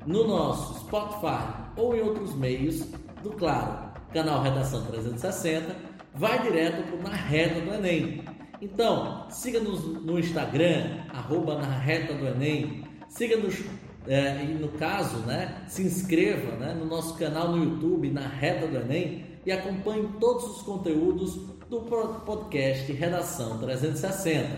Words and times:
no 0.06 0.26
nosso 0.26 0.80
Spotify 0.80 1.70
ou 1.76 1.94
em 1.94 2.00
outros 2.00 2.34
meios, 2.34 2.86
do 3.22 3.30
claro, 3.30 3.90
canal 4.12 4.42
Redação 4.42 4.84
360, 4.86 5.76
vai 6.14 6.42
direto 6.42 6.90
para 6.90 7.10
na 7.10 7.16
reta 7.16 7.60
do 7.60 7.74
Enem. 7.74 8.24
Então, 8.60 9.26
siga-nos 9.30 9.84
no 9.84 10.18
Instagram, 10.18 11.04
arroba 11.12 11.56
na 11.56 11.78
reta 11.78 12.14
do 12.14 12.26
Enem, 12.26 12.84
siga-nos 13.08 13.62
é, 14.08 14.42
e 14.42 14.54
no 14.54 14.68
caso, 14.68 15.18
né, 15.18 15.64
se 15.68 15.82
inscreva 15.82 16.56
né, 16.56 16.74
no 16.74 16.86
nosso 16.86 17.14
canal 17.18 17.52
no 17.52 17.62
YouTube, 17.62 18.10
na 18.10 18.26
Reta 18.26 18.66
do 18.66 18.78
Enem, 18.78 19.26
e 19.44 19.52
acompanhe 19.52 20.08
todos 20.18 20.44
os 20.44 20.62
conteúdos 20.62 21.34
do 21.68 21.82
podcast 22.24 22.90
Redação 22.90 23.58
360. 23.58 24.48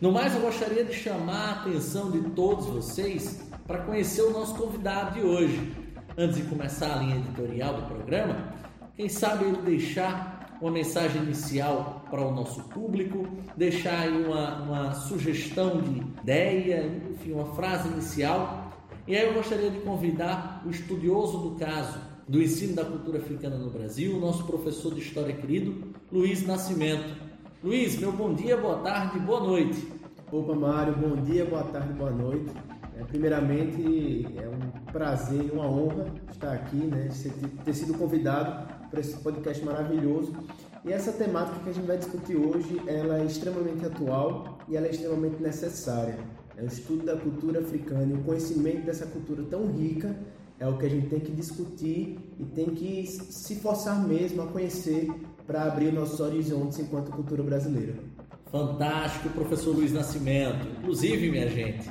No 0.00 0.12
mais, 0.12 0.32
eu 0.34 0.40
gostaria 0.40 0.84
de 0.84 0.94
chamar 0.94 1.48
a 1.48 1.50
atenção 1.62 2.12
de 2.12 2.20
todos 2.30 2.66
vocês 2.66 3.49
para 3.70 3.82
conhecer 3.82 4.22
o 4.22 4.30
nosso 4.30 4.56
convidado 4.56 5.14
de 5.14 5.24
hoje. 5.24 5.72
Antes 6.18 6.38
de 6.38 6.42
começar 6.42 6.92
a 6.92 6.96
linha 6.96 7.18
editorial 7.18 7.74
do 7.74 7.82
programa, 7.82 8.52
quem 8.96 9.08
sabe 9.08 9.44
ele 9.44 9.58
deixar 9.58 10.58
uma 10.60 10.72
mensagem 10.72 11.22
inicial 11.22 12.04
para 12.10 12.20
o 12.20 12.34
nosso 12.34 12.64
público, 12.64 13.28
deixar 13.56 14.00
aí 14.00 14.24
uma, 14.24 14.62
uma 14.62 14.94
sugestão 14.94 15.80
de 15.80 16.00
ideia, 16.00 16.84
enfim, 17.12 17.30
uma 17.30 17.54
frase 17.54 17.86
inicial 17.90 18.72
e 19.06 19.16
aí 19.16 19.28
eu 19.28 19.34
gostaria 19.34 19.70
de 19.70 19.78
convidar 19.82 20.64
o 20.66 20.70
estudioso 20.70 21.38
do 21.38 21.54
caso 21.54 22.00
do 22.26 22.42
ensino 22.42 22.74
da 22.74 22.84
cultura 22.84 23.18
africana 23.18 23.56
no 23.56 23.70
Brasil, 23.70 24.16
o 24.16 24.20
nosso 24.20 24.44
professor 24.46 24.92
de 24.94 25.00
história 25.00 25.32
querido, 25.32 25.94
Luiz 26.10 26.44
Nascimento. 26.44 27.08
Luiz, 27.62 27.96
meu 27.96 28.10
bom 28.10 28.34
dia, 28.34 28.56
boa 28.56 28.78
tarde, 28.78 29.20
boa 29.20 29.40
noite. 29.40 29.86
Opa, 30.32 30.56
Mário, 30.56 30.96
bom 30.96 31.22
dia, 31.22 31.44
boa 31.44 31.62
tarde, 31.62 31.92
boa 31.92 32.10
noite. 32.10 32.52
É, 33.00 33.04
primeiramente, 33.04 34.26
é 34.36 34.46
um 34.46 34.92
prazer 34.92 35.46
e 35.46 35.50
uma 35.50 35.66
honra 35.66 36.12
estar 36.30 36.52
aqui, 36.52 36.76
né, 36.76 37.08
ter 37.64 37.72
sido 37.72 37.94
convidado 37.94 38.68
para 38.90 39.00
esse 39.00 39.16
podcast 39.16 39.64
maravilhoso. 39.64 40.32
E 40.84 40.92
essa 40.92 41.12
temática 41.12 41.58
que 41.60 41.70
a 41.70 41.72
gente 41.72 41.86
vai 41.86 41.96
discutir 41.96 42.36
hoje, 42.36 42.80
ela 42.86 43.20
é 43.20 43.24
extremamente 43.24 43.86
atual 43.86 44.58
e 44.68 44.76
ela 44.76 44.86
é 44.86 44.90
extremamente 44.90 45.42
necessária. 45.42 46.18
É 46.56 46.62
o 46.62 46.66
estudo 46.66 47.06
da 47.06 47.16
cultura 47.16 47.60
africana 47.60 48.12
e 48.12 48.14
o 48.14 48.22
conhecimento 48.22 48.84
dessa 48.84 49.06
cultura 49.06 49.42
tão 49.44 49.66
rica 49.72 50.14
é 50.58 50.68
o 50.68 50.76
que 50.76 50.84
a 50.84 50.90
gente 50.90 51.06
tem 51.08 51.20
que 51.20 51.32
discutir 51.32 52.18
e 52.38 52.44
tem 52.44 52.66
que 52.66 53.06
se 53.06 53.56
forçar 53.56 53.98
mesmo 54.06 54.42
a 54.42 54.46
conhecer 54.46 55.10
para 55.46 55.64
abrir 55.64 55.90
nossos 55.90 56.20
horizontes 56.20 56.78
enquanto 56.78 57.10
cultura 57.10 57.42
brasileira. 57.42 57.94
Fantástico, 58.50 59.30
professor 59.30 59.74
Luiz 59.74 59.92
Nascimento. 59.92 60.66
Inclusive, 60.80 61.30
minha 61.30 61.48
gente, 61.48 61.88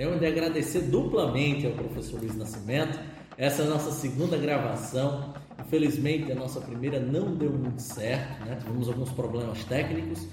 tenho 0.00 0.18
de 0.18 0.24
agradecer 0.24 0.80
duplamente 0.80 1.66
ao 1.66 1.72
professor 1.72 2.20
Luiz 2.20 2.34
Nascimento. 2.34 2.98
Essa 3.36 3.60
é 3.60 3.66
a 3.66 3.68
nossa 3.68 3.92
segunda 3.92 4.34
gravação. 4.38 5.34
Infelizmente, 5.60 6.32
a 6.32 6.34
nossa 6.34 6.58
primeira 6.58 6.98
não 6.98 7.36
deu 7.36 7.52
muito 7.52 7.82
certo, 7.82 8.42
né? 8.46 8.56
tivemos 8.64 8.88
alguns 8.88 9.10
problemas 9.10 9.62
técnicos. 9.64 10.26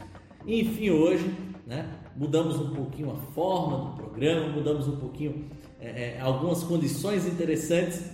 Enfim, 0.46 0.92
hoje 0.92 1.36
né? 1.66 1.86
mudamos 2.16 2.56
um 2.62 2.74
pouquinho 2.74 3.12
a 3.12 3.18
forma 3.34 3.90
do 3.90 3.98
programa, 3.98 4.48
mudamos 4.48 4.88
um 4.88 4.96
pouquinho 4.96 5.50
é, 5.82 6.16
é, 6.16 6.22
algumas 6.22 6.64
condições 6.64 7.28
interessantes 7.28 8.06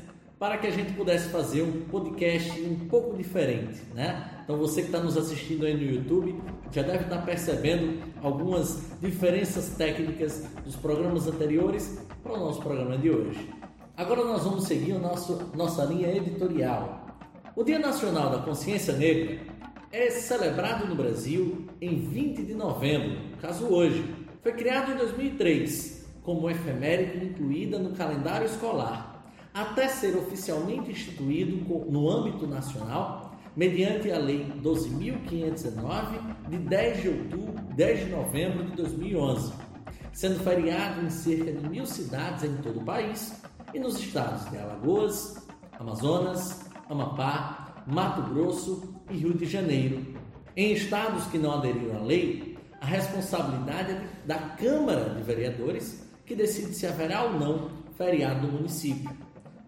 para 0.44 0.58
que 0.58 0.68
a 0.68 0.72
gente 0.72 0.92
pudesse 0.92 1.30
fazer 1.30 1.62
um 1.62 1.86
podcast 1.86 2.52
um 2.64 2.76
pouco 2.90 3.16
diferente, 3.16 3.82
né? 3.96 4.42
Então 4.44 4.58
você 4.58 4.82
que 4.82 4.88
está 4.88 5.00
nos 5.00 5.16
assistindo 5.16 5.66
aí 5.66 5.74
no 5.74 5.82
YouTube 5.82 6.36
já 6.70 6.82
deve 6.82 7.06
estar 7.06 7.20
tá 7.20 7.22
percebendo 7.22 8.04
algumas 8.22 8.92
diferenças 9.00 9.70
técnicas 9.78 10.44
dos 10.66 10.76
programas 10.76 11.28
anteriores 11.28 11.98
para 12.22 12.34
o 12.34 12.38
nosso 12.38 12.62
programa 12.62 12.98
de 12.98 13.10
hoje. 13.10 13.50
Agora 13.96 14.26
nós 14.26 14.44
vamos 14.44 14.66
seguir 14.66 14.92
o 14.92 15.00
nosso, 15.00 15.50
nossa 15.56 15.86
linha 15.86 16.14
editorial. 16.14 17.08
O 17.56 17.64
Dia 17.64 17.80
Nacional 17.80 18.30
da 18.30 18.40
Consciência 18.40 18.94
Negra 18.98 19.40
é 19.94 20.10
celebrado 20.10 20.86
no 20.86 20.96
Brasil 20.96 21.70
em 21.80 22.02
20 22.02 22.44
de 22.44 22.54
novembro, 22.54 23.18
caso 23.40 23.68
hoje. 23.68 24.04
Foi 24.42 24.52
criado 24.52 24.92
em 24.92 24.98
2003 24.98 26.06
como 26.22 26.50
efeméride 26.50 27.28
incluída 27.28 27.80
no 27.80 27.96
calendário 27.96 28.46
escolar, 28.46 29.13
até 29.54 29.88
ser 29.88 30.18
oficialmente 30.18 30.92
instituído 30.92 31.58
no 31.90 32.10
âmbito 32.10 32.48
nacional 32.48 33.34
mediante 33.56 34.12
a 34.12 34.18
Lei 34.18 34.52
12.519 34.64 36.50
de 36.50 36.58
10 36.58 37.02
de 37.02 37.10
outubro, 37.10 37.64
10 37.76 38.00
de 38.00 38.12
novembro 38.12 38.64
de 38.66 38.76
2011, 38.76 39.54
sendo 40.12 40.44
feriado 40.44 41.06
em 41.06 41.10
cerca 41.10 41.52
de 41.52 41.70
mil 41.70 41.86
cidades 41.86 42.44
em 42.44 42.56
todo 42.58 42.80
o 42.80 42.84
país 42.84 43.42
e 43.74 43.80
nos 43.80 44.00
estados 44.00 44.50
de 44.50 44.58
Alagoas, 44.58 45.48
Amazonas, 45.80 46.66
Amapá, 46.90 47.84
Mato 47.86 48.22
Grosso 48.34 48.96
e 49.10 49.18
Rio 49.18 49.34
de 49.34 49.46
Janeiro. 49.46 50.04
Em 50.56 50.74
estados 50.74 51.26
que 51.26 51.38
não 51.38 51.54
aderiram 51.54 51.98
à 51.98 52.04
lei, 52.04 52.58
a 52.82 52.86
responsabilidade 52.86 53.92
é 53.92 54.08
da 54.26 54.36
Câmara 54.36 55.12
de 55.12 55.24
Vereadores, 55.24 56.04
que 56.26 56.36
decide 56.36 56.74
se 56.74 56.88
haverá 56.88 57.24
ou 57.24 57.40
não 57.40 57.70
feriado 57.98 58.48
no 58.48 58.54
município. 58.54 59.10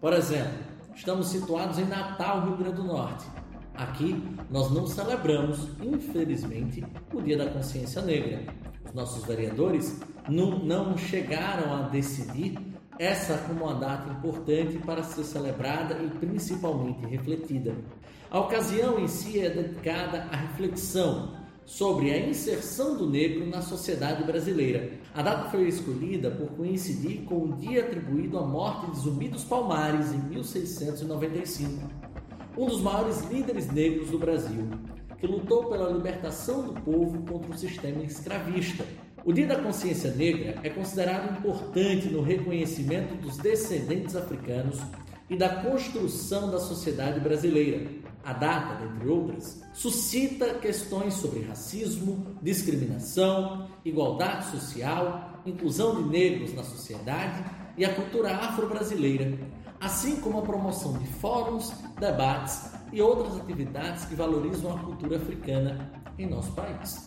Por 0.06 0.12
exemplo, 0.12 0.60
estamos 0.94 1.26
situados 1.26 1.80
em 1.80 1.84
Natal, 1.84 2.44
Rio 2.44 2.56
Grande 2.58 2.76
do 2.76 2.84
Norte. 2.84 3.26
Aqui 3.74 4.22
nós 4.48 4.70
não 4.70 4.86
celebramos, 4.86 5.68
infelizmente, 5.82 6.84
o 7.12 7.20
Dia 7.20 7.36
da 7.36 7.50
Consciência 7.50 8.00
Negra. 8.02 8.44
Os 8.84 8.94
nossos 8.94 9.24
vereadores 9.24 10.00
não, 10.28 10.60
não 10.60 10.96
chegaram 10.96 11.74
a 11.74 11.88
decidir 11.88 12.56
essa 13.00 13.36
como 13.48 13.64
uma 13.64 13.74
data 13.74 14.08
importante 14.12 14.78
para 14.78 15.02
ser 15.02 15.24
celebrada 15.24 16.00
e 16.00 16.08
principalmente 16.08 17.04
refletida. 17.04 17.74
A 18.30 18.38
ocasião 18.38 19.00
em 19.00 19.08
si 19.08 19.40
é 19.40 19.50
dedicada 19.50 20.28
à 20.30 20.36
reflexão 20.36 21.34
sobre 21.66 22.12
a 22.12 22.18
inserção 22.18 22.96
do 22.96 23.10
negro 23.10 23.44
na 23.44 23.60
sociedade 23.60 24.22
brasileira. 24.22 24.92
A 25.12 25.20
data 25.20 25.50
foi 25.50 25.66
escolhida 25.66 26.30
por 26.30 26.48
coincidir 26.50 27.24
com 27.24 27.42
o 27.42 27.52
dia 27.56 27.82
atribuído 27.82 28.38
à 28.38 28.46
morte 28.46 28.92
de 28.92 29.00
Zumbi 29.00 29.28
dos 29.28 29.42
Palmares 29.42 30.12
em 30.12 30.18
1695, 30.28 31.82
um 32.56 32.66
dos 32.66 32.80
maiores 32.80 33.20
líderes 33.28 33.66
negros 33.70 34.10
do 34.10 34.18
Brasil, 34.18 34.68
que 35.18 35.26
lutou 35.26 35.64
pela 35.64 35.90
libertação 35.90 36.62
do 36.62 36.80
povo 36.80 37.22
contra 37.24 37.50
o 37.50 37.58
sistema 37.58 38.02
escravista. 38.04 38.84
O 39.24 39.32
Dia 39.32 39.48
da 39.48 39.56
Consciência 39.56 40.12
Negra 40.12 40.60
é 40.62 40.70
considerado 40.70 41.36
importante 41.36 42.08
no 42.08 42.22
reconhecimento 42.22 43.16
dos 43.16 43.38
descendentes 43.38 44.14
africanos 44.14 44.78
e 45.28 45.36
da 45.36 45.48
construção 45.62 46.50
da 46.50 46.58
sociedade 46.58 47.20
brasileira. 47.20 47.86
A 48.24 48.32
data, 48.32 48.84
dentre 48.84 49.08
outras, 49.08 49.62
suscita 49.72 50.54
questões 50.54 51.14
sobre 51.14 51.42
racismo, 51.42 52.36
discriminação, 52.42 53.68
igualdade 53.84 54.50
social, 54.50 55.40
inclusão 55.46 56.02
de 56.02 56.08
negros 56.08 56.52
na 56.52 56.64
sociedade 56.64 57.44
e 57.76 57.84
a 57.84 57.94
cultura 57.94 58.34
afro-brasileira, 58.34 59.38
assim 59.80 60.16
como 60.16 60.38
a 60.38 60.42
promoção 60.42 60.98
de 60.98 61.06
fóruns, 61.06 61.72
debates 62.00 62.72
e 62.92 63.00
outras 63.00 63.36
atividades 63.36 64.04
que 64.06 64.16
valorizam 64.16 64.74
a 64.74 64.78
cultura 64.80 65.18
africana 65.18 65.92
em 66.18 66.26
nosso 66.26 66.52
país. 66.52 67.06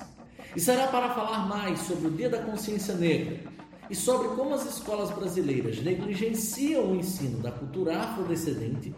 E 0.56 0.60
será 0.60 0.88
para 0.88 1.14
falar 1.14 1.48
mais 1.48 1.80
sobre 1.82 2.08
o 2.08 2.12
Dia 2.12 2.30
da 2.30 2.40
Consciência 2.40 2.96
Negra 2.96 3.59
e 3.90 3.96
sobre 3.96 4.30
como 4.30 4.54
as 4.54 4.66
escolas 4.66 5.10
brasileiras 5.12 5.82
negligenciam 5.82 6.92
o 6.92 6.96
ensino 6.96 7.40
da 7.40 7.52
cultura 7.52 7.98
afrodescendente 7.98 8.94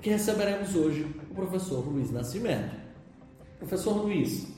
que 0.00 0.10
receberemos 0.10 0.74
hoje 0.74 1.06
o 1.30 1.34
professor 1.34 1.86
Luiz 1.88 2.10
Nascimento. 2.10 2.74
Professor 3.58 3.96
Luiz, 4.02 4.48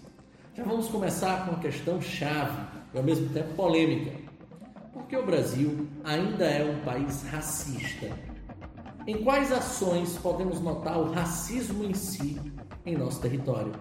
já 0.55 0.65
vamos 0.65 0.89
começar 0.89 1.45
com 1.45 1.53
uma 1.53 1.61
questão 1.61 2.01
chave 2.01 2.67
e 2.95 2.97
ao 2.97 3.05
mesmo 3.05 3.29
tempo 3.29 3.53
polêmica. 3.55 4.19
Por 4.93 5.05
que 5.07 5.17
o 5.17 5.27
Brasil 5.27 5.87
ainda 6.03 6.45
é 6.47 6.65
um 6.65 6.83
país 6.83 7.23
racista? 7.25 8.09
Em 9.07 9.23
quais 9.23 9.53
ações 9.53 10.17
podemos 10.17 10.61
notar 10.63 10.99
o 10.99 11.13
racismo 11.13 11.85
em 11.85 11.93
si 11.93 12.41
em 12.87 12.97
nosso 12.97 13.21
território? 13.21 13.73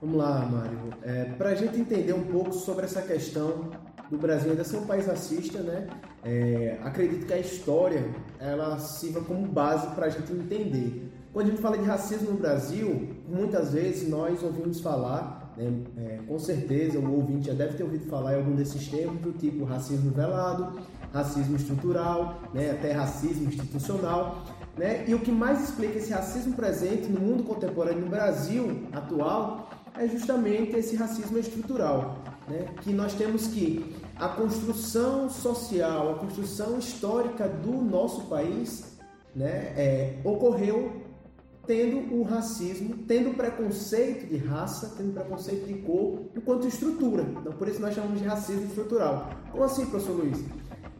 Vamos 0.00 0.16
lá, 0.16 0.46
Mário. 0.46 0.78
É, 1.02 1.24
Para 1.24 1.50
a 1.50 1.54
gente 1.56 1.80
entender 1.80 2.12
um 2.12 2.24
pouco 2.24 2.52
sobre 2.52 2.84
essa 2.84 3.02
questão 3.02 3.70
do 4.10 4.18
Brasil 4.18 4.50
ainda 4.50 4.64
ser 4.64 4.76
um 4.78 4.86
país 4.86 5.06
racista, 5.06 5.60
né? 5.60 5.86
É, 6.24 6.78
acredito 6.82 7.26
que 7.26 7.32
a 7.32 7.38
história 7.38 8.04
ela 8.38 8.78
sirva 8.78 9.20
como 9.20 9.46
base 9.46 9.86
para 9.94 10.06
a 10.06 10.08
gente 10.08 10.32
entender. 10.32 11.10
Quando 11.32 11.46
a 11.46 11.50
gente 11.50 11.62
fala 11.62 11.78
de 11.78 11.84
racismo 11.84 12.32
no 12.32 12.38
Brasil, 12.38 13.08
muitas 13.28 13.72
vezes 13.72 14.08
nós 14.08 14.42
ouvimos 14.42 14.80
falar, 14.80 15.54
né, 15.56 15.72
é, 15.96 16.18
com 16.26 16.38
certeza 16.40 16.98
o 16.98 17.14
ouvinte 17.14 17.46
já 17.46 17.54
deve 17.54 17.74
ter 17.74 17.84
ouvido 17.84 18.06
falar 18.06 18.34
em 18.34 18.36
algum 18.38 18.56
desses 18.56 18.88
termos, 18.88 19.20
do 19.20 19.32
tipo 19.32 19.64
racismo 19.64 20.10
velado, 20.10 20.80
racismo 21.12 21.54
estrutural, 21.54 22.40
né, 22.52 22.72
até 22.72 22.90
racismo 22.90 23.48
institucional. 23.48 24.42
Né? 24.76 25.04
E 25.06 25.14
o 25.14 25.20
que 25.20 25.30
mais 25.30 25.62
explica 25.62 25.98
esse 25.98 26.12
racismo 26.12 26.54
presente 26.54 27.08
no 27.08 27.20
mundo 27.20 27.44
contemporâneo, 27.44 28.00
no 28.00 28.10
Brasil 28.10 28.82
atual, 28.92 29.70
é 29.96 30.08
justamente 30.08 30.74
esse 30.76 30.96
racismo 30.96 31.38
estrutural. 31.38 32.16
Né? 32.50 32.66
Que 32.82 32.92
nós 32.92 33.14
temos 33.14 33.46
que 33.46 33.94
a 34.16 34.28
construção 34.28 35.30
social, 35.30 36.12
a 36.12 36.18
construção 36.18 36.78
histórica 36.78 37.48
do 37.48 37.72
nosso 37.72 38.22
país 38.26 38.98
né, 39.34 39.72
é, 39.76 40.18
ocorreu 40.24 41.00
tendo 41.66 42.12
o 42.12 42.24
racismo, 42.24 42.96
tendo 43.06 43.36
preconceito 43.36 44.26
de 44.26 44.36
raça, 44.36 44.94
tendo 44.96 45.12
preconceito 45.12 45.66
de 45.66 45.74
cor, 45.74 46.22
enquanto 46.36 46.66
estrutura. 46.66 47.22
Então, 47.22 47.52
por 47.52 47.68
isso 47.68 47.80
nós 47.80 47.94
chamamos 47.94 48.18
de 48.20 48.26
racismo 48.26 48.66
estrutural. 48.66 49.30
Como 49.52 49.62
assim, 49.62 49.86
professor 49.86 50.16
Luiz? 50.16 50.44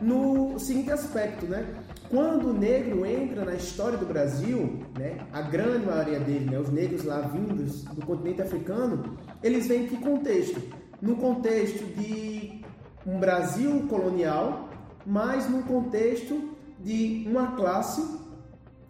No 0.01 0.59
seguinte 0.61 0.93
aspecto, 0.93 1.47
né? 1.47 1.67
Quando 2.09 2.51
o 2.51 2.53
negro 2.53 3.05
entra 3.05 3.45
na 3.45 3.55
história 3.55 3.99
do 3.99 4.07
Brasil, 4.07 4.81
né, 4.99 5.19
a 5.33 5.43
grande 5.43 5.87
maioria 5.87 6.19
dele, 6.19 6.51
né, 6.51 6.59
os 6.59 6.71
negros 6.71 7.05
lá 7.05 7.21
vindos 7.21 7.85
do 7.85 8.05
continente 8.05 8.43
africano, 8.43 9.17
eles 9.43 9.67
vêm 9.67 9.85
em 9.85 9.87
que 9.89 9.97
contexto? 9.97 10.61
No 11.01 11.17
contexto 11.17 11.85
de 11.85 12.63
um 13.07 13.19
Brasil 13.19 13.87
colonial, 13.89 14.69
mas 15.07 15.49
no 15.49 15.63
contexto 15.63 16.51
de 16.79 17.25
uma 17.27 17.53
classe 17.53 18.03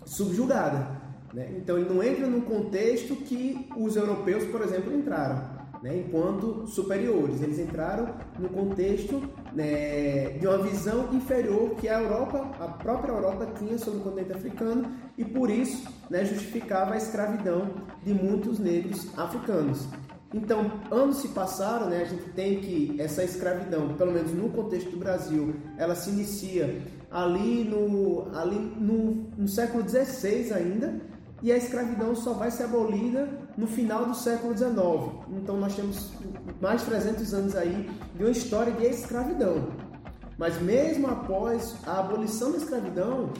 subjugada. 0.04 1.00
Né? 1.32 1.52
Então 1.56 1.78
ele 1.78 1.88
não 1.88 2.02
entra 2.02 2.26
no 2.26 2.42
contexto 2.42 3.14
que 3.16 3.68
os 3.76 3.96
europeus, 3.96 4.44
por 4.44 4.62
exemplo, 4.62 4.92
entraram 4.92 5.60
né, 5.82 5.96
enquanto 5.96 6.66
superiores. 6.66 7.40
Eles 7.42 7.58
entraram 7.58 8.14
no 8.38 8.48
contexto 8.48 9.22
né, 9.52 10.30
de 10.30 10.46
uma 10.46 10.58
visão 10.58 11.12
inferior 11.12 11.74
que 11.76 11.88
a 11.88 12.00
Europa, 12.00 12.50
a 12.60 12.68
própria 12.68 13.12
Europa 13.12 13.46
tinha 13.58 13.78
sobre 13.78 14.00
o 14.00 14.02
continente 14.02 14.32
africano 14.32 14.92
e 15.16 15.24
por 15.24 15.50
isso 15.50 15.88
né, 16.08 16.24
justificava 16.24 16.94
a 16.94 16.96
escravidão 16.96 17.70
de 18.04 18.12
muitos 18.12 18.58
negros 18.58 19.16
africanos. 19.18 19.86
Então, 20.32 20.70
anos 20.90 21.16
se 21.16 21.28
passaram, 21.28 21.88
né, 21.88 22.02
a 22.02 22.04
gente 22.04 22.30
tem 22.30 22.60
que 22.60 22.94
essa 23.00 23.24
escravidão, 23.24 23.94
pelo 23.94 24.12
menos 24.12 24.32
no 24.32 24.48
contexto 24.50 24.90
do 24.90 24.96
Brasil, 24.96 25.56
ela 25.76 25.94
se 25.96 26.10
inicia 26.10 26.80
ali 27.10 27.64
no, 27.64 28.28
ali 28.36 28.56
no, 28.56 29.28
no 29.36 29.48
século 29.48 29.86
XVI 29.88 30.52
ainda, 30.52 31.00
e 31.42 31.50
a 31.50 31.56
escravidão 31.56 32.14
só 32.14 32.32
vai 32.32 32.50
ser 32.50 32.64
abolida 32.64 33.28
no 33.56 33.66
final 33.66 34.04
do 34.04 34.14
século 34.14 34.56
XIX. 34.56 34.74
Então 35.30 35.56
nós 35.58 35.74
temos 35.74 36.12
mais 36.60 36.80
de 36.82 36.86
300 36.86 37.34
anos 37.34 37.56
aí 37.56 37.90
de 38.14 38.22
uma 38.22 38.30
história 38.30 38.72
de 38.72 38.84
escravidão. 38.86 39.68
Mas 40.36 40.60
mesmo 40.60 41.06
após 41.08 41.74
a 41.86 42.00
abolição 42.00 42.52
da 42.52 42.58
escravidão, 42.58 43.30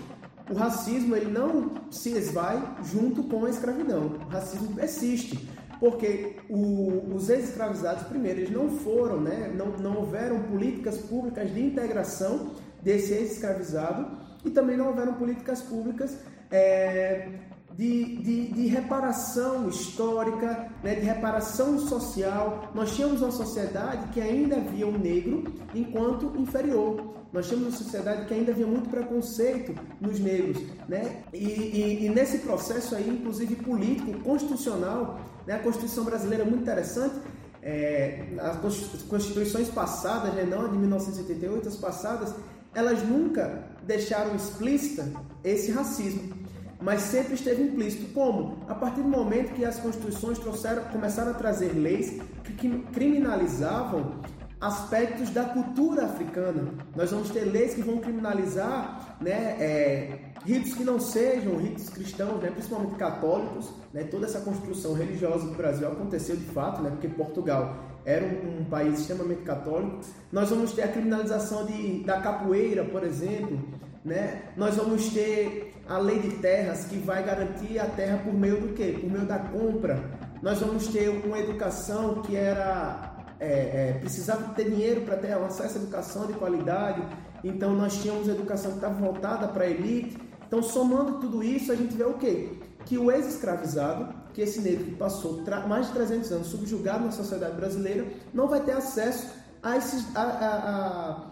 o 0.50 0.54
racismo 0.54 1.14
ele 1.14 1.30
não 1.30 1.72
se 1.90 2.10
esvai 2.10 2.76
junto 2.82 3.22
com 3.24 3.44
a 3.44 3.50
escravidão. 3.50 4.18
O 4.26 4.30
racismo 4.30 4.74
persiste, 4.74 5.48
porque 5.80 6.36
o, 6.48 7.14
os 7.14 7.30
ex-escravizados, 7.30 8.02
primeiro, 8.04 8.40
eles 8.40 8.52
não 8.52 8.68
foram, 8.68 9.18
né, 9.18 9.50
não, 9.56 9.68
não 9.78 9.96
houveram 9.96 10.42
políticas 10.42 10.98
públicas 10.98 11.52
de 11.52 11.60
integração 11.60 12.50
desse 12.82 13.14
ex-escravizado 13.14 14.18
e 14.44 14.50
também 14.50 14.76
não 14.76 14.88
houveram 14.88 15.14
políticas 15.14 15.62
públicas 15.62 16.18
é, 16.50 17.28
de, 17.72 18.16
de, 18.16 18.52
de, 18.52 18.66
reparação 18.66 19.68
histórica, 19.68 20.68
né, 20.82 20.96
de 20.96 21.06
reparação 21.06 21.78
social. 21.78 22.70
Nós 22.74 22.94
tínhamos 22.94 23.22
uma 23.22 23.30
sociedade 23.30 24.08
que 24.08 24.20
ainda 24.20 24.60
via 24.60 24.86
o 24.86 24.98
negro 24.98 25.44
enquanto 25.74 26.36
inferior. 26.38 27.19
Nós 27.32 27.46
tínhamos 27.46 27.68
uma 27.68 27.76
sociedade 27.76 28.26
que 28.26 28.34
ainda 28.34 28.50
havia 28.52 28.66
muito 28.66 28.90
preconceito 28.90 29.74
nos 30.00 30.18
negros. 30.18 30.62
Né? 30.88 31.22
E, 31.32 31.44
e, 31.44 32.06
e 32.06 32.08
nesse 32.08 32.38
processo 32.38 32.94
aí, 32.94 33.08
inclusive 33.08 33.56
político, 33.56 34.18
constitucional, 34.20 35.20
né, 35.46 35.54
a 35.54 35.58
Constituição 35.58 36.04
brasileira 36.04 36.44
é 36.44 36.46
muito 36.46 36.62
interessante. 36.62 37.14
É, 37.62 38.26
as 38.40 38.56
constituições 39.04 39.68
passadas, 39.68 40.32
né, 40.34 40.44
não 40.44 40.64
a 40.64 40.68
de 40.68 40.78
1988, 40.78 41.68
as 41.68 41.76
passadas, 41.76 42.34
elas 42.74 43.02
nunca 43.02 43.64
deixaram 43.86 44.34
explícita 44.34 45.06
esse 45.44 45.70
racismo 45.70 46.40
mas 46.80 47.02
sempre 47.02 47.34
esteve 47.34 47.62
implícito. 47.62 48.12
Como? 48.14 48.64
A 48.68 48.74
partir 48.74 49.02
do 49.02 49.08
momento 49.08 49.52
que 49.52 49.64
as 49.64 49.78
constituições 49.78 50.38
trouxeram, 50.38 50.84
começaram 50.84 51.30
a 51.32 51.34
trazer 51.34 51.72
leis 51.74 52.20
que 52.56 52.80
criminalizavam 52.92 54.14
aspectos 54.60 55.30
da 55.30 55.44
cultura 55.44 56.04
africana. 56.04 56.68
Nós 56.94 57.10
vamos 57.10 57.30
ter 57.30 57.44
leis 57.44 57.74
que 57.74 57.82
vão 57.82 57.98
criminalizar 57.98 59.16
né, 59.20 59.56
é, 59.58 60.18
ritos 60.44 60.74
que 60.74 60.84
não 60.84 61.00
sejam 61.00 61.56
ritos 61.56 61.88
cristãos, 61.88 62.42
né, 62.42 62.50
principalmente 62.50 62.96
católicos. 62.96 63.72
Né, 63.92 64.04
toda 64.04 64.26
essa 64.26 64.40
construção 64.40 64.92
religiosa 64.92 65.46
do 65.46 65.54
Brasil 65.54 65.88
aconteceu 65.88 66.36
de 66.36 66.44
fato, 66.44 66.82
né, 66.82 66.90
porque 66.90 67.08
Portugal 67.08 67.74
era 68.04 68.24
um, 68.24 68.60
um, 68.60 68.64
país 68.64 69.00
extremamente 69.00 69.42
católico. 69.42 70.00
Nós 70.30 70.50
vamos 70.50 70.72
ter 70.72 70.82
a 70.82 70.88
criminalização 70.88 71.64
de, 71.64 72.04
da 72.04 72.20
capoeira, 72.20 72.84
por 72.84 73.02
exemplo. 73.02 73.58
Né? 74.04 74.42
Nós 74.56 74.76
vamos 74.76 75.08
ter 75.10 75.74
a 75.88 75.98
lei 75.98 76.18
de 76.18 76.36
terras 76.36 76.84
que 76.84 76.96
vai 76.98 77.22
garantir 77.24 77.78
a 77.78 77.86
terra 77.86 78.18
por 78.18 78.32
meio 78.32 78.60
do 78.60 78.74
quê? 78.74 78.96
Por 79.00 79.10
meio 79.10 79.24
da 79.24 79.38
compra. 79.38 80.02
Nós 80.42 80.58
vamos 80.60 80.86
ter 80.88 81.08
uma 81.10 81.38
educação 81.38 82.22
que 82.22 82.34
era 82.34 83.09
é, 83.40 83.46
é, 83.46 83.96
precisava 83.98 84.54
ter 84.54 84.70
dinheiro 84.70 85.00
para 85.00 85.16
ter 85.16 85.32
acesso 85.32 85.78
à 85.78 85.80
educação 85.80 86.26
de 86.26 86.34
qualidade. 86.34 87.02
Então 87.42 87.74
nós 87.74 88.00
tínhamos 88.00 88.28
educação 88.28 88.72
que 88.72 88.76
estava 88.76 88.94
voltada 88.94 89.48
para 89.48 89.64
a 89.64 89.70
elite. 89.70 90.18
Então 90.46 90.62
somando 90.62 91.18
tudo 91.18 91.42
isso 91.42 91.72
a 91.72 91.74
gente 91.74 91.96
vê 91.96 92.04
o 92.04 92.14
quê? 92.14 92.50
Que 92.84 92.98
o 92.98 93.10
ex-escravizado, 93.10 94.14
que 94.34 94.42
esse 94.42 94.60
negro 94.60 94.84
que 94.84 94.96
passou 94.96 95.42
mais 95.66 95.86
de 95.86 95.92
300 95.94 96.32
anos 96.32 96.46
subjugado 96.48 97.04
na 97.04 97.10
sociedade 97.10 97.56
brasileira, 97.56 98.06
não 98.32 98.46
vai 98.46 98.60
ter 98.60 98.72
acesso 98.72 99.28
a 99.62 99.76
esses, 99.76 100.04
a, 100.14 100.22
a, 100.22 100.46
a 100.46 101.30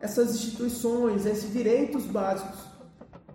essas 0.00 0.34
instituições, 0.34 1.26
esses 1.26 1.52
direitos 1.52 2.04
básicos. 2.06 2.70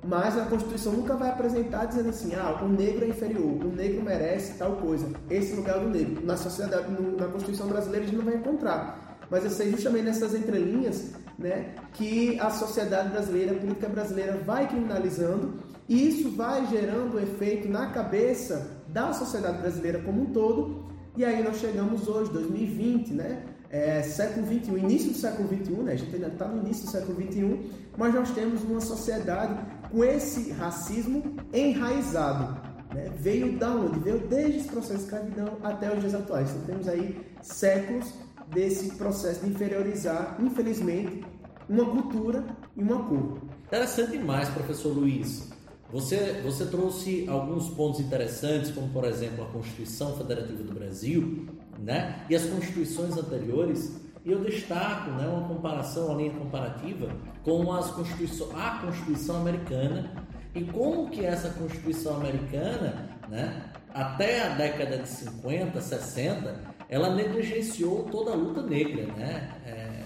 Mas 0.07 0.37
a 0.37 0.45
Constituição 0.45 0.93
nunca 0.93 1.15
vai 1.15 1.29
apresentar 1.29 1.85
dizendo 1.85 2.09
assim, 2.09 2.35
ah, 2.35 2.59
o 2.61 2.67
negro 2.67 3.05
é 3.05 3.07
inferior, 3.07 3.65
o 3.65 3.75
negro 3.75 4.03
merece 4.03 4.53
tal 4.53 4.73
coisa, 4.73 5.09
esse 5.31 5.55
lugar 5.55 5.79
do 5.79 5.89
negro. 5.89 6.23
Na 6.23 6.37
sociedade, 6.37 6.85
na 7.17 7.27
Constituição 7.27 7.67
brasileira 7.67 8.05
a 8.05 8.07
gente 8.07 8.17
não 8.17 8.25
vai 8.25 8.35
encontrar. 8.35 9.17
Mas 9.31 9.43
eu 9.43 9.49
sei 9.49 9.71
justamente 9.71 10.03
nessas 10.03 10.35
entrelinhas 10.35 11.13
né, 11.39 11.73
que 11.93 12.39
a 12.39 12.51
sociedade 12.51 13.09
brasileira, 13.09 13.53
a 13.53 13.55
política 13.55 13.89
brasileira 13.89 14.37
vai 14.45 14.67
criminalizando 14.67 15.55
e 15.89 16.07
isso 16.07 16.29
vai 16.29 16.67
gerando 16.67 17.19
efeito 17.19 17.67
na 17.67 17.87
cabeça 17.87 18.69
da 18.87 19.11
sociedade 19.11 19.57
brasileira 19.57 19.99
como 20.03 20.21
um 20.21 20.25
todo. 20.27 20.85
E 21.17 21.25
aí 21.25 21.43
nós 21.43 21.57
chegamos 21.57 22.07
hoje, 22.07 22.31
2020, 22.31 23.13
né? 23.13 23.43
é, 23.75 24.01
século 24.03 24.45
XXI, 24.45 24.77
início 24.77 25.11
do 25.11 25.17
século 25.17 25.47
XXI, 25.49 25.71
né? 25.83 25.91
a 25.91 25.95
gente 25.95 26.15
ainda 26.15 26.27
está 26.27 26.47
no 26.47 26.61
início 26.61 26.85
do 26.85 26.91
século 26.91 27.21
XXI, 27.21 27.71
mas 27.97 28.13
nós 28.13 28.31
temos 28.31 28.63
uma 28.63 28.79
sociedade 28.79 29.53
com 29.95 30.03
esse 30.03 30.51
racismo 30.51 31.23
enraizado. 31.53 32.59
Né? 32.93 33.09
Veio 33.17 33.57
da 33.57 33.69
onde? 33.69 33.99
Veio 33.99 34.27
desde 34.27 34.57
esse 34.59 34.67
processo 34.67 34.97
de 34.97 35.03
escravidão 35.05 35.57
até 35.63 35.93
os 35.93 36.01
dias 36.01 36.13
atuais. 36.13 36.49
Então 36.51 36.65
temos 36.65 36.87
aí 36.89 37.17
séculos 37.41 38.13
desse 38.53 38.93
processo 38.97 39.45
de 39.45 39.51
inferiorizar, 39.51 40.35
infelizmente, 40.41 41.23
uma 41.69 41.85
cultura 41.85 42.43
e 42.75 42.83
uma 42.83 43.07
cor. 43.07 43.39
Interessante 43.65 44.11
demais, 44.11 44.49
professor 44.49 44.89
Luiz. 44.89 45.49
Você, 45.93 46.41
você 46.43 46.65
trouxe 46.65 47.25
alguns 47.29 47.69
pontos 47.69 48.01
interessantes, 48.01 48.71
como 48.71 48.89
por 48.89 49.05
exemplo 49.05 49.45
a 49.45 49.47
Constituição 49.47 50.17
Federativa 50.17 50.61
do 50.61 50.73
Brasil, 50.73 51.47
né? 51.79 52.25
E 52.29 52.35
as 52.35 52.43
constituições 52.43 53.15
anteriores. 53.17 54.04
E 54.25 54.31
eu 54.31 54.39
destaco, 54.39 55.11
né, 55.11 55.27
uma 55.27 55.47
comparação, 55.47 56.07
uma 56.07 56.15
linha 56.15 56.33
comparativa 56.33 57.09
com 57.43 57.71
as 57.71 57.91
constituição, 57.91 58.49
a 58.57 58.79
Constituição 58.79 59.37
Americana 59.37 60.11
e 60.55 60.63
como 60.63 61.09
que 61.11 61.23
essa 61.23 61.49
Constituição 61.49 62.15
Americana, 62.15 63.09
né, 63.29 63.71
até 63.93 64.41
a 64.41 64.49
década 64.55 64.97
de 64.97 65.07
50, 65.07 65.79
60, 65.79 66.59
ela 66.89 67.13
negligenciou 67.13 68.03
toda 68.11 68.31
a 68.31 68.35
luta 68.35 68.61
negra, 68.61 69.05
né? 69.13 69.51
É, 69.65 70.03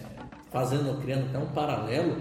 fazendo, 0.51 0.99
criando 1.01 1.27
até 1.27 1.37
um 1.37 1.47
paralelo 1.47 2.17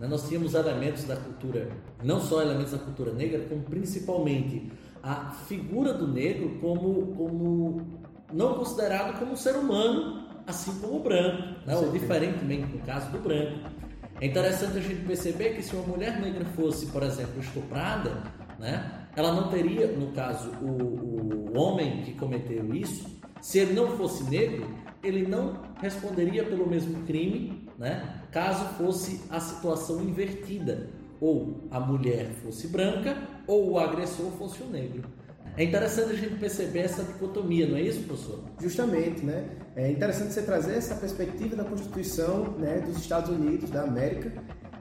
né? 0.00 0.08
Nós 0.08 0.26
tínhamos 0.26 0.54
elementos 0.54 1.04
da 1.04 1.14
cultura, 1.14 1.68
não 2.02 2.20
só 2.20 2.40
elementos 2.40 2.72
da 2.72 2.78
cultura 2.78 3.12
negra, 3.12 3.44
como 3.48 3.62
principalmente 3.62 4.72
a 5.02 5.30
figura 5.46 5.92
do 5.92 6.08
negro 6.08 6.58
como, 6.60 7.14
como 7.14 7.86
não 8.32 8.54
considerado 8.54 9.18
como 9.18 9.32
um 9.32 9.36
ser 9.36 9.56
humano, 9.56 10.29
assim 10.46 10.72
como 10.80 10.96
o 10.96 11.00
branco, 11.00 11.42
né? 11.66 11.76
ou 11.76 11.90
diferentemente 11.90 12.72
no 12.72 12.80
caso 12.80 13.10
do 13.10 13.18
branco. 13.18 13.58
É 14.20 14.26
interessante 14.26 14.78
a 14.78 14.80
gente 14.80 15.04
perceber 15.06 15.54
que 15.54 15.62
se 15.62 15.74
uma 15.74 15.86
mulher 15.86 16.20
negra 16.20 16.44
fosse, 16.56 16.86
por 16.86 17.02
exemplo, 17.02 17.40
estuprada, 17.40 18.22
né? 18.58 19.06
ela 19.16 19.32
não 19.32 19.48
teria, 19.48 19.86
no 19.86 20.12
caso, 20.12 20.50
o, 20.60 21.52
o 21.52 21.58
homem 21.58 22.02
que 22.02 22.12
cometeu 22.12 22.74
isso, 22.74 23.18
se 23.40 23.58
ele 23.58 23.72
não 23.72 23.96
fosse 23.96 24.24
negro, 24.24 24.68
ele 25.02 25.26
não 25.26 25.62
responderia 25.80 26.44
pelo 26.44 26.68
mesmo 26.68 27.02
crime, 27.04 27.66
né? 27.78 28.22
caso 28.30 28.64
fosse 28.74 29.22
a 29.30 29.40
situação 29.40 30.02
invertida, 30.02 30.90
ou 31.20 31.68
a 31.70 31.78
mulher 31.78 32.30
fosse 32.42 32.66
branca 32.68 33.16
ou 33.46 33.72
o 33.72 33.78
agressor 33.78 34.30
fosse 34.32 34.62
o 34.62 34.66
negro. 34.66 35.02
É 35.56 35.64
interessante 35.64 36.12
a 36.12 36.16
gente 36.16 36.36
perceber 36.36 36.80
essa 36.80 37.02
dicotomia, 37.02 37.66
não 37.66 37.76
é 37.76 37.82
isso, 37.82 38.00
professor? 38.04 38.40
Justamente, 38.60 39.24
né? 39.24 39.44
É 39.76 39.90
interessante 39.90 40.32
você 40.32 40.42
trazer 40.42 40.74
essa 40.74 40.94
perspectiva 40.94 41.56
da 41.56 41.64
Constituição 41.64 42.54
né, 42.58 42.80
dos 42.86 42.98
Estados 42.98 43.30
Unidos, 43.30 43.68
da 43.70 43.82
América, 43.82 44.32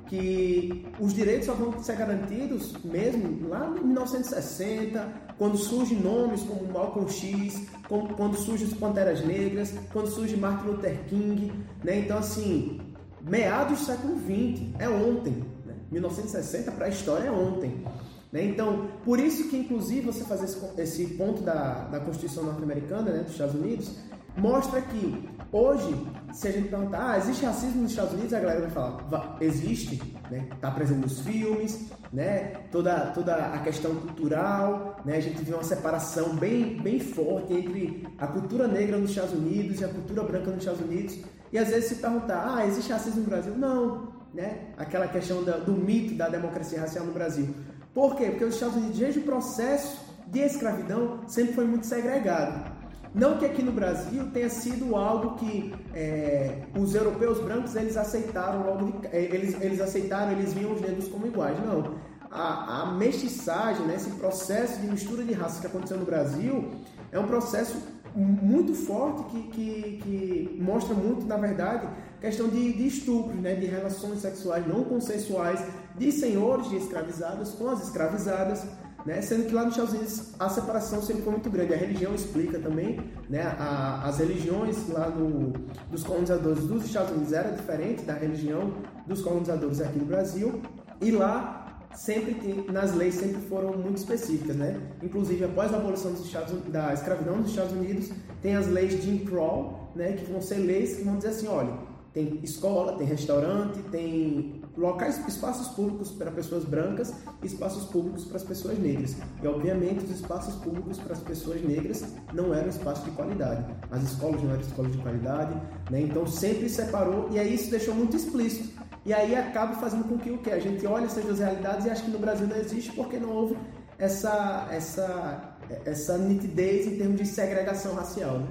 que 0.08 0.86
os 1.00 1.14
direitos 1.14 1.46
só 1.46 1.54
vão 1.54 1.82
ser 1.84 1.96
garantidos 1.96 2.74
mesmo 2.84 3.48
lá 3.48 3.74
em 3.78 3.86
1960, 3.86 5.08
quando 5.38 5.58
surgem 5.58 6.00
nomes 6.00 6.42
como 6.42 6.72
Malcolm 6.72 7.08
X, 7.10 7.68
quando 7.88 8.36
surgem 8.36 8.68
as 8.68 8.74
Panteras 8.74 9.24
Negras, 9.24 9.74
quando 9.94 10.08
surge 10.08 10.36
Martin 10.36 10.68
Luther 10.68 10.98
King, 11.08 11.52
né? 11.84 12.00
Então, 12.00 12.18
assim, 12.18 12.82
meados 13.22 13.80
do 13.80 13.86
século 13.86 14.16
XX, 14.18 14.74
é 14.80 14.90
ontem. 14.90 15.44
Né? 15.66 15.76
1960 15.92 16.72
para 16.72 16.88
a 16.88 16.90
história 16.90 17.28
é 17.28 17.32
ontem. 17.32 17.86
Né? 18.32 18.46
Então, 18.46 18.90
por 19.04 19.20
isso 19.20 19.50
que, 19.50 19.58
inclusive, 19.58 20.02
você 20.02 20.24
fazer 20.24 20.46
esse, 20.46 20.60
esse 20.78 21.06
ponto 21.16 21.42
da, 21.42 21.86
da 21.86 22.00
Constituição 22.00 22.44
norte-americana, 22.44 23.12
né, 23.12 23.24
dos 23.24 23.32
Estados 23.32 23.56
Unidos, 23.56 23.92
mostra 24.38 24.82
que 24.82 25.30
hoje, 25.52 25.96
se 26.32 26.48
a 26.48 26.52
gente 26.52 26.70
perguntar, 26.70 27.12
ah, 27.12 27.18
existe 27.18 27.46
racismo 27.46 27.82
nos 27.82 27.92
Estados 27.92 28.14
Unidos? 28.14 28.34
A 28.34 28.40
galera 28.40 28.62
vai 28.62 28.70
falar, 28.70 29.38
existe, 29.42 30.00
né? 30.30 30.48
Está 30.54 30.70
presente 30.72 31.02
nos 31.02 31.22
filmes, 31.22 31.88
né? 32.14 32.54
Toda, 32.72 33.08
toda 33.08 33.36
a 33.36 33.58
questão 33.60 33.96
cultural, 33.96 35.00
né? 35.04 35.18
A 35.18 35.22
gente 35.22 35.44
vê 35.44 35.54
uma 35.54 35.64
separação 35.64 36.36
bem, 36.36 36.78
bem 36.82 37.00
forte 37.00 37.54
entre 37.54 38.08
a 38.18 38.28
cultura 38.28 38.68
negra 38.68 38.98
nos 38.98 39.10
Estados 39.10 39.34
Unidos 39.34 39.82
e 39.82 39.86
a 39.86 39.90
cultura 39.90 40.24
branca 40.24 40.52
nos 40.52 40.60
Estados 40.60 40.82
Unidos. 40.82 41.18
E 41.52 41.58
às 41.58 41.70
vezes 41.70 41.90
se 41.90 41.96
perguntar, 41.96 42.56
ah, 42.56 42.66
existe 42.68 42.92
racismo 42.92 43.22
no 43.22 43.28
Brasil? 43.28 43.58
Não, 43.58 44.14
né? 44.34 44.68
Aquela 44.78 45.08
questão 45.08 45.44
da, 45.44 45.58
do 45.58 45.74
mito 45.74 46.14
da 46.14 46.30
democracia 46.30 46.80
racial 46.80 47.06
no 47.06 47.12
Brasil. 47.12 47.54
Por 47.94 48.16
quê? 48.16 48.26
Porque 48.26 48.46
os 48.46 48.54
Estados 48.54 48.76
Unidos, 48.76 48.98
desde 48.98 49.20
o 49.20 49.24
processo 49.24 50.00
de 50.28 50.40
escravidão, 50.40 51.22
sempre 51.28 51.54
foi 51.54 51.66
muito 51.66 51.86
segregado. 51.86 52.80
Não 53.14 53.38
que 53.38 53.46
aqui 53.46 53.64
no 53.64 53.72
Brasil 53.72 54.30
tenha 54.32 54.50
sido 54.50 54.96
algo 54.96 55.36
que 55.36 55.74
é, 55.96 56.62
os 56.78 56.94
europeus 56.94 57.40
brancos 57.40 57.76
eles 57.76 57.98
aceitaram 57.98 58.64
logo, 58.64 58.86
de, 58.86 59.08
é, 59.08 59.24
eles, 59.24 59.60
eles 59.60 59.82
aceitaram, 59.82 60.32
eles 60.34 60.54
viam 60.54 60.74
os 60.74 60.82
negros 60.82 61.08
como 61.08 61.26
iguais. 61.26 61.58
Não. 61.66 61.96
A, 62.30 62.84
a 62.84 62.94
mestiçagem, 62.94 63.88
né, 63.88 63.96
esse 63.96 64.12
processo 64.12 64.80
de 64.80 64.88
mistura 64.88 65.24
de 65.24 65.34
raças 65.34 65.60
que 65.60 65.66
aconteceu 65.66 65.98
no 65.98 66.06
Brasil, 66.06 66.70
é 67.12 67.20
um 67.20 67.26
processo 67.26 67.82
muito 68.16 68.74
forte 68.74 69.24
que, 69.32 69.44
que, 69.50 70.00
que, 70.04 70.62
mostra 70.62 70.94
muito, 70.94 71.26
na 71.26 71.38
verdade, 71.38 71.88
questão 72.22 72.48
de, 72.48 72.74
de 72.74 72.88
estupros, 72.88 73.40
né, 73.40 73.56
de 73.56 73.66
relações 73.66 74.20
sexuais 74.20 74.68
não 74.68 74.84
consensuais 74.84 75.64
de 75.98 76.12
senhores 76.12 76.70
de 76.70 76.78
escravizadas 76.78 77.52
com 77.52 77.70
as 77.70 77.84
escravizadas, 77.84 78.66
né, 79.06 79.22
sendo 79.22 79.48
que 79.48 79.54
lá 79.54 79.64
nos 79.64 79.74
Estados 79.74 79.94
Unidos 79.94 80.34
a 80.38 80.50
separação 80.50 81.02
sempre 81.02 81.24
foi 81.24 81.32
muito 81.32 81.50
grande. 81.50 81.74
A 81.74 81.78
religião 81.78 82.14
explica 82.14 82.60
também, 82.60 83.00
né, 83.30 83.44
a, 83.58 84.04
as 84.08 84.18
religiões 84.18 84.88
lá 84.90 85.10
no, 85.10 85.54
dos 85.90 86.04
colonizadores 86.04 86.64
dos 86.66 86.86
Estados 86.86 87.12
Unidos 87.12 87.34
era 87.34 87.50
diferente 87.52 88.04
da 88.04 88.14
religião 88.14 88.74
dos 89.08 89.22
colonizadores 89.22 89.82
aqui 89.82 89.98
no 89.98 90.06
Brasil, 90.06 90.62
e 91.02 91.12
lá 91.12 91.60
sempre 91.96 92.66
nas 92.72 92.94
leis 92.94 93.16
sempre 93.16 93.42
foram 93.48 93.74
muito 93.78 93.98
específicas, 93.98 94.56
né? 94.56 94.80
Inclusive 95.02 95.46
após 95.46 95.74
a 95.74 95.78
abolição 95.78 96.12
dos 96.12 96.26
Estados, 96.26 96.54
da 96.68 96.94
escravidão 96.94 97.38
nos 97.38 97.50
Estados 97.50 97.72
Unidos, 97.72 98.12
tem 98.42 98.56
as 98.56 98.68
leis 98.68 98.92
de 98.92 99.02
Jim 99.02 99.26
Crow, 99.26 99.90
né? 99.96 100.14
Que 100.14 100.32
vão 100.32 100.42
ser 100.42 100.58
leis 100.58 100.98
que 100.98 101.04
vão 101.04 101.18
dizer 101.18 101.30
assim, 101.30 101.48
olha, 101.48 101.74
tem 102.20 102.40
escola, 102.44 102.94
tem 102.98 103.08
restaurante, 103.08 103.82
tem 103.84 104.62
locais, 104.78 105.26
espaços 105.28 105.70
públicos 105.70 106.12
para 106.12 106.30
pessoas 106.32 106.66
brancas 106.66 107.14
espaços 107.42 107.86
públicos 107.86 108.26
para 108.26 108.38
as 108.38 108.44
pessoas 108.44 108.78
negras. 108.78 109.16
E 109.42 109.48
obviamente 109.48 110.04
os 110.04 110.12
espaços 110.12 110.56
públicos 110.56 110.98
para 110.98 111.14
as 111.14 111.22
pessoas 111.22 111.62
negras 111.62 112.06
não 112.34 112.54
eram 112.54 112.68
espaços 112.68 113.06
de 113.06 113.12
qualidade. 113.12 113.66
As 113.90 114.04
escolas 114.04 114.42
não 114.44 114.52
eram 114.52 114.62
escolas 114.62 114.92
de 114.92 114.98
qualidade, 114.98 115.54
né? 115.90 116.02
Então 116.02 116.28
sempre 116.28 116.70
separou 116.70 117.30
e 117.32 117.40
aí 117.40 117.54
isso 117.54 117.72
deixou 117.72 117.96
muito 117.96 118.16
explícito 118.18 118.70
e 119.06 119.14
aí 119.14 119.34
acaba 119.36 119.76
fazendo 119.76 120.04
com 120.04 120.18
que 120.18 120.30
o 120.30 120.38
que? 120.40 120.52
A 120.52 120.60
gente 120.60 120.86
olha 120.86 121.06
essas 121.06 121.24
duas 121.24 121.40
realidades 121.40 121.86
e 121.86 121.90
acha 121.90 122.04
que 122.04 122.12
no 122.12 122.20
Brasil 122.20 122.48
não 122.48 122.58
existe 122.58 122.92
porque 122.92 123.18
não 123.18 123.30
houve 123.30 123.58
essa, 123.98 124.68
essa, 124.72 125.58
essa 125.86 126.18
nitidez 126.18 126.86
em 126.88 126.98
termos 126.98 127.18
de 127.18 127.26
segregação 127.26 127.96
racial. 127.96 128.40
Né? 128.40 128.48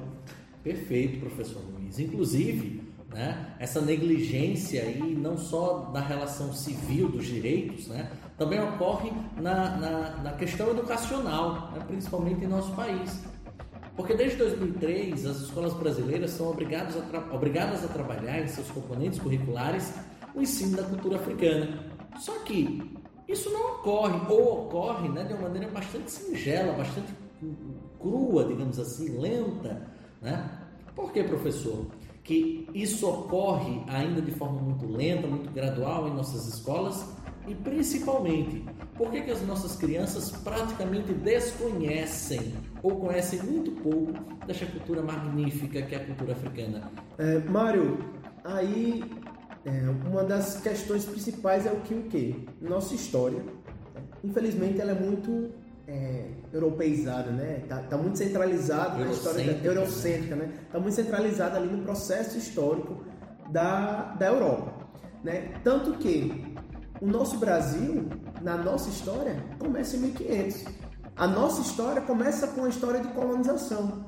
Perfeito, 0.63 1.21
professor 1.21 1.63
Luiz. 1.73 1.99
Inclusive, 1.99 2.88
né, 3.09 3.55
essa 3.59 3.81
negligência 3.81 4.83
aí, 4.83 5.15
não 5.15 5.37
só 5.37 5.91
da 5.93 6.01
relação 6.01 6.53
civil 6.53 7.09
dos 7.09 7.27
direitos, 7.27 7.89
né, 7.89 8.11
também 8.37 8.61
ocorre 8.61 9.11
na, 9.37 9.77
na, 9.77 10.11
na 10.23 10.33
questão 10.33 10.71
educacional, 10.71 11.73
né, 11.73 11.83
principalmente 11.87 12.45
em 12.45 12.49
nosso 12.49 12.73
país. 12.73 13.19
Porque 13.97 14.15
desde 14.15 14.37
2003 14.37 15.27
as 15.27 15.41
escolas 15.41 15.73
brasileiras 15.75 16.31
são 16.31 16.49
obrigadas 16.49 16.97
a, 16.97 17.35
obrigadas 17.35 17.85
a 17.85 17.89
trabalhar 17.89 18.41
em 18.41 18.47
seus 18.47 18.71
componentes 18.71 19.19
curriculares 19.19 19.93
o 20.35 20.41
ensino 20.41 20.77
da 20.77 20.85
cultura 20.85 21.17
africana. 21.17 21.85
Só 22.17 22.33
que 22.41 22.81
isso 23.27 23.51
não 23.51 23.75
ocorre, 23.75 24.21
ou 24.33 24.67
ocorre 24.67 25.09
né, 25.09 25.25
de 25.25 25.33
uma 25.33 25.43
maneira 25.43 25.69
bastante 25.69 26.11
singela, 26.11 26.75
bastante 26.75 27.13
crua, 27.99 28.45
digamos 28.45 28.79
assim, 28.79 29.19
lenta. 29.19 29.87
Né? 30.23 30.49
Por 30.95 31.13
que, 31.13 31.25
professor? 31.25 31.87
Que 32.29 32.69
isso 32.75 33.09
ocorre 33.09 33.83
ainda 33.87 34.21
de 34.21 34.31
forma 34.33 34.61
muito 34.61 34.87
lenta, 34.87 35.27
muito 35.27 35.51
gradual 35.51 36.09
em 36.09 36.15
nossas 36.15 36.47
escolas 36.47 37.07
e 37.47 37.55
principalmente, 37.55 38.63
por 38.99 39.11
que, 39.11 39.23
que 39.23 39.31
as 39.31 39.41
nossas 39.47 39.77
crianças 39.77 40.31
praticamente 40.31 41.15
desconhecem 41.15 42.53
ou 42.83 42.97
conhecem 42.97 43.43
muito 43.43 43.71
pouco 43.81 44.13
dessa 44.47 44.67
cultura 44.67 45.01
magnífica 45.01 45.81
que 45.81 45.95
é 45.95 45.99
a 45.99 46.05
cultura 46.05 46.33
africana? 46.33 46.93
É, 47.17 47.39
Mário, 47.39 47.99
aí 48.45 49.03
é, 49.65 49.89
uma 50.07 50.23
das 50.23 50.61
questões 50.61 51.07
principais 51.07 51.65
é 51.65 51.73
o 51.73 51.81
que 51.81 51.95
o 51.95 52.03
que? 52.03 52.47
Nossa 52.61 52.95
história. 52.95 53.43
Infelizmente 54.23 54.79
ela 54.79 54.91
é 54.91 55.01
muito 55.01 55.51
é, 55.89 56.27
europeizada, 56.53 57.31
né? 57.31 57.63
Tá, 57.67 57.79
tá 57.79 57.97
muito 57.97 58.19
centralizada 58.19 59.03
na 59.03 59.11
história 59.11 59.55
da, 59.55 59.67
eurocêntrica, 59.67 60.37
né? 60.37 60.53
Tá 60.71 60.79
muito 60.79 60.95
centralizada 60.95 61.57
ali 61.57 61.75
no 61.75 61.83
processo 61.83 62.37
histórico 62.37 63.03
da, 63.51 64.15
da 64.19 64.27
Europa, 64.27 64.87
né? 65.25 65.55
Tanto 65.65 65.95
que 65.95 66.55
o 67.01 67.07
nosso 67.07 67.39
Brasil, 67.39 68.07
na 68.43 68.59
nossa 68.59 68.91
história, 68.91 69.43
começa 69.59 69.97
em 69.97 70.01
1500. 70.01 70.65
A 71.17 71.27
nossa 71.27 71.63
história 71.63 72.03
começa 72.03 72.47
com 72.49 72.65
a 72.65 72.69
história 72.69 73.01
de 73.01 73.09
colonização. 73.09 74.07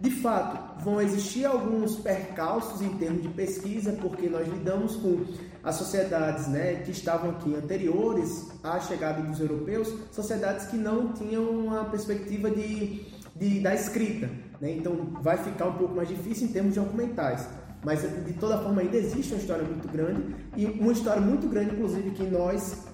De 0.00 0.10
fato, 0.10 0.80
vão 0.84 1.00
existir 1.00 1.44
alguns 1.44 1.96
percalços 1.96 2.80
em 2.80 2.90
termos 2.98 3.22
de 3.22 3.28
pesquisa, 3.28 3.92
porque 4.00 4.28
nós 4.28 4.46
lidamos 4.46 4.94
com 4.94 5.24
as 5.62 5.74
sociedades 5.74 6.46
né, 6.46 6.76
que 6.84 6.92
estavam 6.92 7.30
aqui 7.30 7.54
anteriores 7.54 8.46
à 8.62 8.78
chegada 8.78 9.20
dos 9.22 9.40
europeus, 9.40 9.92
sociedades 10.12 10.66
que 10.66 10.76
não 10.76 11.12
tinham 11.12 11.42
uma 11.50 11.84
perspectiva 11.86 12.48
de, 12.48 13.06
de 13.34 13.60
da 13.60 13.74
escrita. 13.74 14.30
né? 14.60 14.70
então 14.70 14.94
vai 15.20 15.36
ficar 15.36 15.66
um 15.66 15.74
pouco 15.74 15.96
mais 15.96 16.08
difícil 16.08 16.46
em 16.46 16.52
termos 16.52 16.74
de 16.74 16.80
documentais. 16.80 17.48
Mas 17.84 18.02
de 18.02 18.32
toda 18.34 18.58
forma 18.58 18.80
ainda 18.80 18.96
existe 18.96 19.32
uma 19.32 19.40
história 19.40 19.64
muito 19.64 19.88
grande 19.88 20.34
e 20.56 20.66
uma 20.66 20.92
história 20.92 21.20
muito 21.20 21.48
grande, 21.48 21.74
inclusive, 21.74 22.10
que 22.12 22.24
nós 22.24 22.84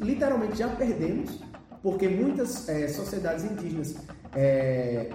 literalmente 0.00 0.58
já 0.58 0.68
perdemos, 0.68 1.40
porque 1.82 2.08
muitas 2.08 2.68
é, 2.68 2.88
sociedades 2.88 3.44
indígenas 3.44 3.96
é, 4.34 5.10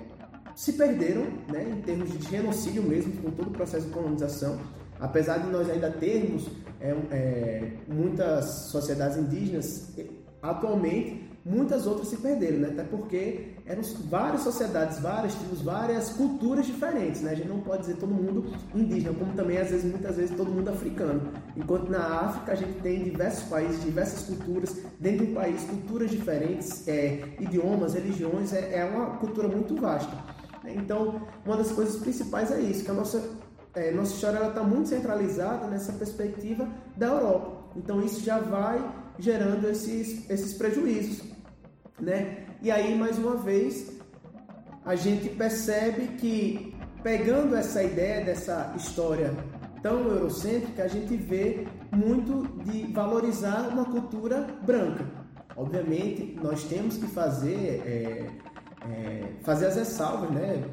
se 0.61 0.73
perderam 0.73 1.23
né, 1.51 1.67
em 1.67 1.81
termos 1.81 2.11
de 2.11 2.29
genocídio 2.29 2.83
mesmo, 2.83 3.13
com 3.13 3.31
todo 3.31 3.47
o 3.47 3.51
processo 3.51 3.87
de 3.87 3.91
colonização. 3.91 4.59
Apesar 4.99 5.39
de 5.39 5.49
nós 5.49 5.67
ainda 5.67 5.89
termos 5.89 6.47
é, 6.79 6.95
é, 7.09 7.71
muitas 7.87 8.45
sociedades 8.45 9.17
indígenas, 9.17 9.89
atualmente 10.39 11.31
muitas 11.43 11.87
outras 11.87 12.09
se 12.09 12.17
perderam, 12.17 12.59
né? 12.59 12.67
até 12.69 12.83
porque 12.83 13.53
eram 13.65 13.81
várias 14.07 14.41
sociedades, 14.41 14.99
várias 14.99 15.33
tribos, 15.33 15.61
várias 15.61 16.09
culturas 16.09 16.67
diferentes. 16.67 17.21
Né? 17.21 17.31
A 17.31 17.35
gente 17.35 17.47
não 17.47 17.61
pode 17.61 17.81
dizer 17.81 17.95
todo 17.95 18.13
mundo 18.13 18.53
indígena, 18.75 19.15
como 19.17 19.33
também 19.33 19.57
às 19.57 19.71
vezes, 19.71 19.89
muitas 19.89 20.15
vezes, 20.15 20.35
todo 20.35 20.51
mundo 20.51 20.69
africano. 20.69 21.31
Enquanto 21.57 21.89
na 21.89 22.05
África 22.21 22.51
a 22.51 22.55
gente 22.55 22.73
tem 22.81 23.03
diversos 23.03 23.43
países, 23.49 23.83
diversas 23.83 24.23
culturas, 24.23 24.77
dentro 24.99 25.25
do 25.25 25.33
país, 25.33 25.63
culturas 25.63 26.11
diferentes, 26.11 26.87
é, 26.87 27.23
idiomas, 27.39 27.95
religiões, 27.95 28.53
é, 28.53 28.75
é 28.77 28.85
uma 28.85 29.17
cultura 29.17 29.47
muito 29.47 29.75
vasta. 29.75 30.15
Então, 30.65 31.21
uma 31.45 31.57
das 31.57 31.71
coisas 31.71 31.97
principais 31.97 32.51
é 32.51 32.59
isso, 32.59 32.83
que 32.83 32.91
a 32.91 32.93
nossa, 32.93 33.23
é, 33.73 33.91
nossa 33.91 34.13
história 34.13 34.47
está 34.47 34.63
muito 34.63 34.89
centralizada 34.89 35.67
nessa 35.67 35.93
perspectiva 35.93 36.67
da 36.95 37.07
Europa. 37.07 37.61
Então, 37.75 38.01
isso 38.01 38.21
já 38.21 38.39
vai 38.39 38.83
gerando 39.17 39.67
esses, 39.67 40.29
esses 40.29 40.53
prejuízos. 40.53 41.23
Né? 41.99 42.45
E 42.61 42.69
aí, 42.71 42.97
mais 42.97 43.17
uma 43.17 43.35
vez, 43.35 43.91
a 44.85 44.95
gente 44.95 45.29
percebe 45.29 46.07
que, 46.17 46.75
pegando 47.03 47.55
essa 47.55 47.83
ideia 47.83 48.23
dessa 48.23 48.73
história 48.75 49.33
tão 49.81 50.07
eurocêntrica, 50.07 50.83
a 50.83 50.87
gente 50.87 51.15
vê 51.15 51.67
muito 51.91 52.47
de 52.63 52.91
valorizar 52.91 53.69
uma 53.69 53.85
cultura 53.85 54.47
branca. 54.63 55.05
Obviamente, 55.55 56.37
nós 56.41 56.63
temos 56.63 56.97
que 56.97 57.07
fazer 57.07 57.81
é, 57.85 58.29
é, 58.89 59.23
fazer 59.43 59.67
as 59.67 59.75
ressalvas, 59.75 60.29
né? 60.31 60.63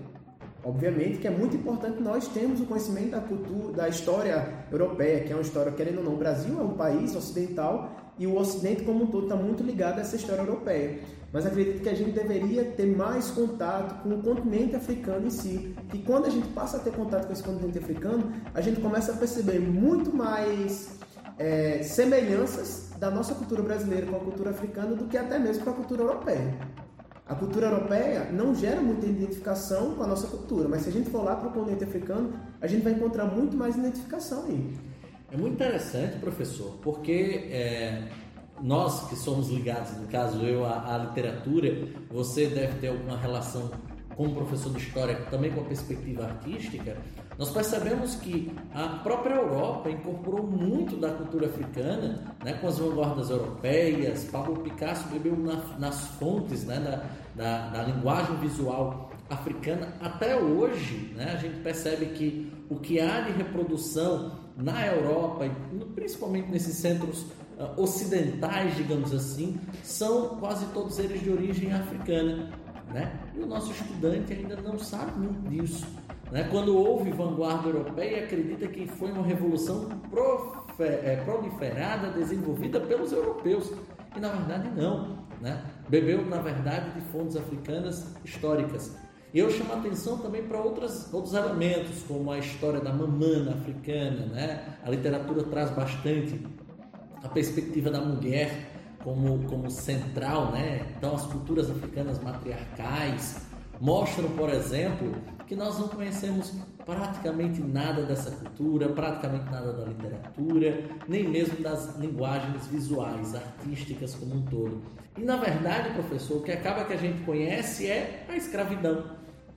Obviamente 0.65 1.19
que 1.19 1.29
é 1.29 1.31
muito 1.31 1.57
importante 1.57 2.03
nós 2.03 2.27
termos 2.29 2.61
o 2.61 2.67
conhecimento 2.67 3.11
da 3.11 3.21
cultura, 3.21 3.73
da 3.73 3.88
história 3.88 4.49
europeia, 4.71 5.21
que 5.21 5.33
é 5.33 5.37
uma 5.37 5.43
história, 5.43 5.71
querendo 5.73 5.99
ou 5.99 6.05
não, 6.05 6.15
o 6.15 6.17
Brasil 6.17 6.59
é 6.59 6.62
um 6.62 6.75
país 6.75 7.15
ocidental 7.15 7.93
e 8.19 8.27
o 8.27 8.37
Ocidente 8.37 8.83
como 8.83 9.05
um 9.05 9.07
todo 9.07 9.25
está 9.25 9.37
muito 9.37 9.62
ligado 9.62 9.99
a 9.99 10.00
essa 10.00 10.17
história 10.17 10.43
europeia. 10.43 10.99
Mas 11.33 11.47
acredito 11.47 11.83
que 11.83 11.88
a 11.88 11.95
gente 11.95 12.11
deveria 12.11 12.65
ter 12.65 12.87
mais 12.87 13.31
contato 13.31 14.03
com 14.03 14.09
o 14.09 14.23
continente 14.23 14.75
africano 14.75 15.27
em 15.27 15.31
si. 15.31 15.77
E 15.93 15.99
quando 15.99 16.27
a 16.27 16.31
gente 16.31 16.49
passa 16.49 16.79
a 16.79 16.81
ter 16.81 16.93
contato 16.93 17.27
com 17.27 17.33
esse 17.33 17.43
continente 17.43 17.79
africano, 17.79 18.33
a 18.53 18.61
gente 18.61 18.81
começa 18.81 19.12
a 19.12 19.17
perceber 19.17 19.61
muito 19.61 20.15
mais 20.15 20.99
é, 21.38 21.83
semelhanças 21.83 22.91
da 22.99 23.11
nossa 23.11 23.35
cultura 23.35 23.62
brasileira 23.62 24.07
com 24.07 24.17
a 24.17 24.21
cultura 24.21 24.50
africana 24.50 24.97
do 24.97 25.05
que 25.05 25.17
até 25.17 25.38
mesmo 25.38 25.65
com 25.65 25.71
a 25.71 25.75
cultura 25.75 26.03
europeia. 26.03 26.59
A 27.28 27.35
cultura 27.35 27.66
europeia 27.66 28.30
não 28.32 28.54
gera 28.54 28.80
muita 28.80 29.04
identificação 29.04 29.94
com 29.94 30.02
a 30.02 30.06
nossa 30.06 30.26
cultura, 30.28 30.66
mas 30.66 30.82
se 30.82 30.88
a 30.88 30.92
gente 30.92 31.11
for 31.11 31.23
lá 31.23 31.37
para 31.37 31.49
o 31.49 31.52
continente 31.52 31.85
africano, 31.85 32.32
a 32.58 32.66
gente 32.66 32.82
vai 32.82 32.94
encontrar 32.94 33.26
muito 33.26 33.54
mais 33.54 33.76
identificação 33.76 34.47
aí. 34.47 34.73
É 35.30 35.37
muito 35.37 35.52
interessante, 35.52 36.18
professor, 36.18 36.78
porque 36.80 37.50
é, 37.50 38.08
nós 38.62 39.10
que 39.10 39.17
somos 39.17 39.50
ligados, 39.50 39.95
no 39.99 40.06
caso 40.06 40.43
eu, 40.43 40.64
à, 40.64 40.95
à 40.95 40.99
literatura, 40.99 41.69
você 42.10 42.47
deve 42.47 42.78
ter 42.78 42.88
alguma 42.88 43.19
relação 43.19 43.71
como 44.17 44.34
professor 44.34 44.73
de 44.73 44.78
história, 44.78 45.14
também 45.30 45.52
com 45.52 45.60
a 45.60 45.64
perspectiva 45.64 46.25
artística, 46.25 46.97
nós 47.39 47.51
percebemos 47.51 48.17
que 48.17 48.53
a 48.75 48.89
própria 48.99 49.37
Europa 49.37 49.89
incorporou 49.89 50.45
muito 50.45 50.97
da 50.97 51.13
cultura 51.13 51.47
africana, 51.47 52.35
né, 52.45 52.55
com 52.55 52.67
as 52.67 52.79
vanguardas 52.81 53.31
europeias. 53.31 54.25
Pablo 54.25 54.57
Picasso 54.57 55.09
bebeu 55.09 55.37
na, 55.37 55.55
nas 55.79 56.01
fontes 56.19 56.65
né, 56.65 56.81
da, 56.81 57.05
da, 57.37 57.69
da, 57.69 57.83
linguagem 57.85 58.37
visual 58.39 59.13
africana. 59.31 59.95
Até 60.01 60.37
hoje, 60.37 61.15
né, 61.15 61.33
a 61.33 61.37
gente 61.37 61.61
percebe 61.61 62.07
que 62.07 62.53
o 62.69 62.75
que 62.75 62.99
há 62.99 63.21
de 63.21 63.31
reprodução 63.31 64.33
na 64.57 64.85
Europa, 64.89 65.49
principalmente 65.95 66.51
nesses 66.51 66.75
centros 66.75 67.23
uh, 67.57 67.81
ocidentais, 67.81 68.77
digamos 68.77 69.15
assim, 69.15 69.61
são 69.85 70.41
quase 70.41 70.67
todos 70.75 70.99
eles 70.99 71.21
de 71.23 71.31
origem 71.31 71.73
africana. 71.73 72.51
Né? 72.93 73.13
E 73.37 73.41
o 73.41 73.47
nosso 73.47 73.71
estudante 73.71 74.33
ainda 74.33 74.57
não 74.57 74.77
sabe 74.77 75.21
muito 75.21 75.49
disso. 75.49 75.87
Né? 76.30 76.47
Quando 76.50 76.76
houve 76.76 77.10
vanguarda 77.10 77.69
europeia, 77.69 78.25
acredita 78.25 78.67
que 78.69 78.86
foi 78.86 79.10
uma 79.10 79.23
revolução 79.23 79.88
é, 80.78 81.17
proliferada, 81.17 82.10
desenvolvida 82.10 82.80
pelos 82.80 83.12
europeus. 83.12 83.73
E 84.17 84.21
na 84.21 84.28
verdade 84.28 84.71
não. 84.76 85.19
Né? 85.41 85.62
Bebeu, 85.88 86.25
na 86.26 86.41
verdade, 86.41 86.91
de 86.91 87.00
fontes 87.12 87.36
africanas 87.36 88.14
históricas. 88.25 88.97
E 89.32 89.38
eu 89.38 89.50
chamo 89.50 89.73
a 89.73 89.76
atenção 89.76 90.19
também 90.19 90.43
para 90.43 90.58
outros, 90.58 91.12
outros 91.12 91.34
elementos, 91.34 92.02
como 92.08 92.30
a 92.32 92.38
história 92.38 92.80
da 92.80 92.93
mamana 92.93 93.52
africana. 93.52 94.26
Né? 94.26 94.78
A 94.84 94.91
literatura 94.91 95.45
traz 95.45 95.71
bastante 95.71 96.41
a 97.23 97.28
perspectiva 97.28 97.91
da 97.91 98.00
mulher 98.00 98.71
como, 99.04 99.45
como 99.45 99.71
central. 99.71 100.50
Né? 100.52 100.86
Então, 100.97 101.14
as 101.14 101.25
culturas 101.26 101.71
africanas 101.71 102.19
matriarcais 102.23 103.47
mostram, 103.80 104.28
por 104.30 104.49
exemplo, 104.49 105.12
que 105.49 105.56
nós 105.56 105.78
não 105.78 105.89
conhecemos 105.89 106.52
praticamente 106.84 107.58
nada 107.63 108.02
dessa 108.02 108.30
cultura, 108.30 108.91
praticamente 108.91 109.50
nada 109.50 109.73
da 109.73 109.87
literatura, 109.87 110.84
nem 111.08 111.26
mesmo 111.26 111.63
das 111.63 111.97
linguagens 111.97 112.67
visuais, 112.67 113.34
artísticas 113.34 114.15
como 114.15 114.34
um 114.34 114.43
todo. 114.43 114.82
E 115.17 115.23
na 115.23 115.37
verdade, 115.37 115.95
professor, 115.95 116.37
o 116.37 116.43
que 116.43 116.52
acaba 116.52 116.84
que 116.84 116.93
a 116.93 116.99
gente 116.99 117.25
conhece 117.25 117.87
é 117.87 118.26
a 118.28 118.37
escravidão, 118.37 119.17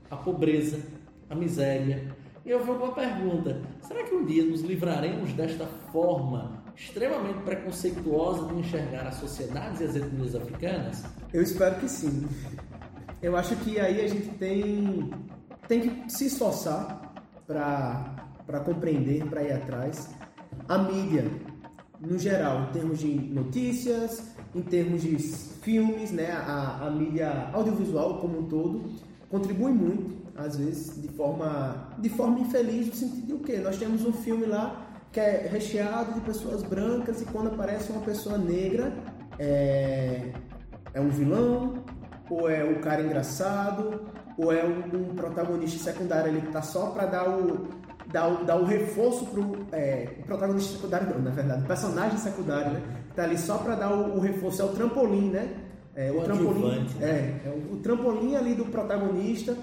a 0.10 0.16
pobreza, 0.16 0.82
a 1.30 1.36
miséria. 1.36 2.16
E 2.46 2.50
eu 2.50 2.64
vou 2.64 2.78
uma 2.78 2.94
pergunta: 2.94 3.62
será 3.82 4.04
que 4.04 4.16
um 4.16 4.26
dia 4.26 4.46
nos 4.46 4.62
livraremos 4.62 5.34
desta 5.34 5.66
forma 5.92 6.64
extremamente 6.74 7.40
preconceituosa 7.44 8.48
de 8.48 8.60
enxergar 8.62 9.08
as 9.08 9.16
sociedades 9.16 9.82
e 9.82 9.84
as 9.84 9.96
etnias 9.98 10.36
africanas? 10.36 11.04
Eu 11.34 11.44
espero 11.44 11.76
que 11.82 11.90
sim. 11.90 12.28
Eu 13.22 13.36
acho 13.36 13.56
que 13.58 13.78
aí 13.80 14.02
a 14.02 14.08
gente 14.08 14.30
tem 14.38 15.12
tem 15.68 15.82
que 15.82 16.12
se 16.12 16.26
esforçar 16.26 17.14
para 17.48 18.60
compreender, 18.64 19.26
para 19.26 19.44
ir 19.44 19.54
atrás. 19.54 20.10
A 20.68 20.78
mídia, 20.78 21.26
no 22.00 22.18
geral, 22.18 22.64
em 22.64 22.72
termos 22.74 23.00
de 23.00 23.14
notícias, 23.14 24.32
em 24.54 24.62
termos 24.62 25.02
de 25.02 25.18
filmes, 25.18 26.12
né, 26.12 26.32
a, 26.32 26.88
a 26.88 26.92
mídia 26.92 27.50
audiovisual 27.54 28.20
como 28.20 28.40
um 28.40 28.44
todo, 28.48 28.84
contribui 29.30 29.72
muito, 29.72 30.22
às 30.36 30.58
vezes, 30.58 31.02
de 31.02 31.08
forma, 31.10 31.90
de 32.00 32.10
forma 32.10 32.40
infeliz, 32.40 32.88
no 32.88 32.94
sentido 32.94 33.28
de 33.28 33.34
o 33.34 33.40
quê? 33.40 33.58
Nós 33.58 33.78
temos 33.78 34.06
um 34.06 34.14
filme 34.14 34.46
lá 34.46 34.88
que 35.12 35.20
é 35.20 35.48
recheado 35.52 36.14
de 36.14 36.22
pessoas 36.22 36.64
brancas 36.64 37.22
e 37.22 37.26
quando 37.26 37.48
aparece 37.48 37.92
uma 37.92 38.02
pessoa 38.02 38.38
negra, 38.38 38.94
é, 39.38 40.32
é 40.94 41.02
um 41.02 41.10
vilão, 41.10 41.84
ou 42.30 42.50
é 42.50 42.64
o 42.64 42.80
cara 42.80 43.02
engraçado, 43.02 44.02
ou 44.38 44.52
é 44.52 44.64
um, 44.66 45.12
um 45.12 45.16
protagonista 45.16 45.92
secundário 45.92 46.32
ali 46.32 46.42
que 46.42 46.48
está 46.48 46.62
só 46.62 46.88
para 46.88 47.06
dar 47.06 47.30
o, 47.30 47.68
dar 48.12 48.28
o, 48.28 48.46
dar 48.46 48.58
o 48.58 48.66
reforço 48.66 49.26
pro 49.26 49.66
é, 49.72 50.08
o 50.20 50.24
protagonista 50.24 50.74
secundário 50.74 51.10
não, 51.10 51.22
na 51.22 51.32
verdade, 51.32 51.64
o 51.64 51.68
personagem 51.68 52.18
secundário, 52.18 52.72
né? 52.72 52.82
Que 53.10 53.16
tá 53.16 53.24
ali 53.24 53.38
só 53.38 53.58
para 53.58 53.76
dar 53.76 53.94
o, 53.94 54.18
o, 54.18 54.20
reforço, 54.20 54.62
é 54.62 54.66
o 54.66 54.70
trampolim, 54.70 55.30
né? 55.30 55.54
É, 55.96 56.12
o, 56.12 56.20
o 56.20 56.24
trampolim, 56.24 56.80
né? 56.80 56.88
é, 57.02 57.48
é 57.48 57.50
o, 57.50 57.74
o, 57.74 57.78
trampolim 57.78 58.36
ali 58.36 58.56
do 58.56 58.66
protagonista, 58.66 59.58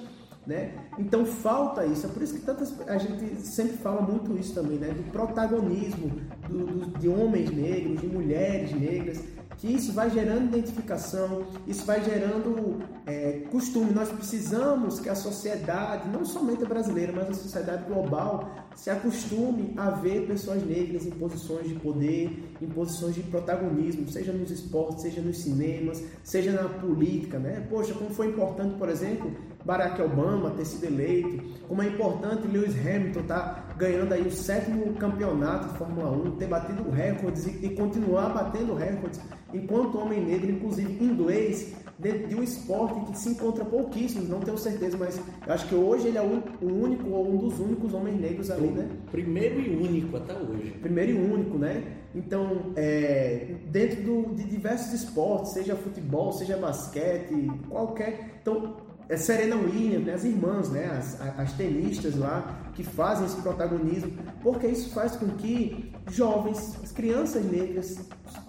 né? 0.47 0.73
Então 0.99 1.25
falta 1.25 1.85
isso, 1.87 2.07
é 2.07 2.09
por 2.11 2.23
isso 2.23 2.35
que 2.35 2.41
tantas, 2.41 2.75
a 2.87 2.99
gente 2.99 3.41
sempre 3.47 3.77
fala 3.79 4.03
muito 4.03 4.37
isso 4.39 4.55
também, 4.55 4.79
né? 4.79 4.89
Do 4.89 5.11
protagonismo 5.11 6.21
do, 6.49 6.67
do, 6.67 6.99
de 6.99 7.09
homens 7.09 7.51
negros, 7.51 8.01
de 8.01 8.07
mulheres 8.07 8.73
negras, 8.73 9.23
que 9.59 9.67
isso 9.67 9.93
vai 9.93 10.09
gerando 10.09 10.57
identificação, 10.57 11.45
isso 11.67 11.85
vai 11.85 12.03
gerando 12.03 12.81
é, 13.05 13.43
costume. 13.51 13.93
Nós 13.93 14.09
precisamos 14.09 15.01
que 15.01 15.09
a 15.09 15.17
sociedade, 15.17 16.09
não 16.09 16.25
somente 16.25 16.63
a 16.63 16.67
brasileira, 16.67 17.13
mas 17.13 17.29
a 17.31 17.35
sociedade 17.35 17.85
global, 17.85 18.49
se 18.77 18.89
acostume 18.89 19.75
a 19.77 19.91
ver 19.91 20.29
pessoas 20.29 20.65
negras 20.65 21.05
em 21.05 21.11
posições 21.11 21.69
de 21.69 21.75
poder, 21.75 22.55
em 22.63 22.69
posições 22.69 23.17
de 23.17 23.23
protagonismo, 23.23 24.09
seja 24.09 24.33
nos 24.33 24.53
esportes, 24.53 25.03
seja 25.03 25.21
nos 25.21 25.39
cinemas, 25.39 26.05
seja 26.23 26.53
na 26.53 26.69
política. 26.69 27.41
Né? 27.41 27.67
Poxa, 27.69 27.93
como 27.95 28.11
foi 28.11 28.29
importante, 28.29 28.77
por 28.77 28.89
exemplo, 28.89 29.33
Barack 29.65 30.01
Obama 30.01 30.51
ter 30.53 30.65
sido 30.65 30.85
eleito, 30.85 31.59
como 31.67 31.83
é 31.83 31.89
importante 31.89 32.47
Lewis 32.47 32.75
Hamilton 32.79 33.21
estar 33.21 33.41
tá 33.41 33.75
ganhando 33.77 34.13
aí 34.13 34.23
o 34.23 34.31
sétimo 34.31 34.95
campeonato 34.95 35.73
de 35.73 35.79
Fórmula 35.79 36.11
1, 36.11 36.37
ter 36.37 36.47
batido 36.47 36.89
recordes 36.91 37.47
e, 37.47 37.67
e 37.67 37.75
continuar 37.75 38.33
batendo 38.33 38.75
recordes, 38.75 39.21
enquanto 39.53 39.99
homem 39.99 40.25
negro, 40.25 40.51
inclusive 40.51 41.05
inglês, 41.05 41.75
dentro 41.99 42.29
de 42.29 42.35
um 42.37 42.43
esporte 42.43 43.11
que 43.11 43.19
se 43.19 43.31
encontra 43.31 43.65
pouquíssimos, 43.65 44.29
não 44.29 44.41
tenho 44.41 44.57
certeza, 44.57 44.97
mas 44.97 45.21
eu 45.47 45.53
acho 45.53 45.67
que 45.67 45.75
hoje 45.75 46.09
ele 46.09 46.19
é 46.19 46.23
o 46.23 46.67
único 46.67 47.11
ou 47.11 47.29
um 47.29 47.37
dos 47.37 47.59
únicos 47.59 47.93
homens 47.93 48.21
negros 48.21 48.51
ali, 48.51 48.69
né? 48.69 48.89
Primeiro 49.11 49.61
e 49.61 49.77
único 49.77 50.17
até 50.17 50.35
hoje. 50.35 50.71
Primeiro 50.81 51.13
e 51.13 51.15
único, 51.15 51.59
né? 51.59 51.83
Então, 52.15 52.73
é, 52.77 53.57
dentro 53.67 54.03
do, 54.03 54.35
de 54.35 54.45
diversos 54.45 54.93
esportes, 54.93 55.53
seja 55.53 55.75
futebol, 55.77 56.33
seja 56.33 56.57
basquete, 56.57 57.51
qualquer. 57.69 58.39
Então, 58.41 58.88
é 59.09 59.17
Serena 59.17 59.57
Williams, 59.57 60.05
né, 60.05 60.15
as 60.15 60.25
irmãs, 60.25 60.71
né, 60.71 60.87
as, 60.87 61.21
as 61.39 61.53
tenistas 61.55 62.15
lá, 62.17 62.61
que 62.75 62.83
fazem 62.83 63.27
esse 63.27 63.41
protagonismo, 63.41 64.13
porque 64.43 64.67
isso 64.67 64.91
faz 64.93 65.17
com 65.17 65.29
que 65.29 65.93
jovens, 66.11 66.77
as 66.83 66.93
crianças 66.93 67.45
negras, 67.45 67.99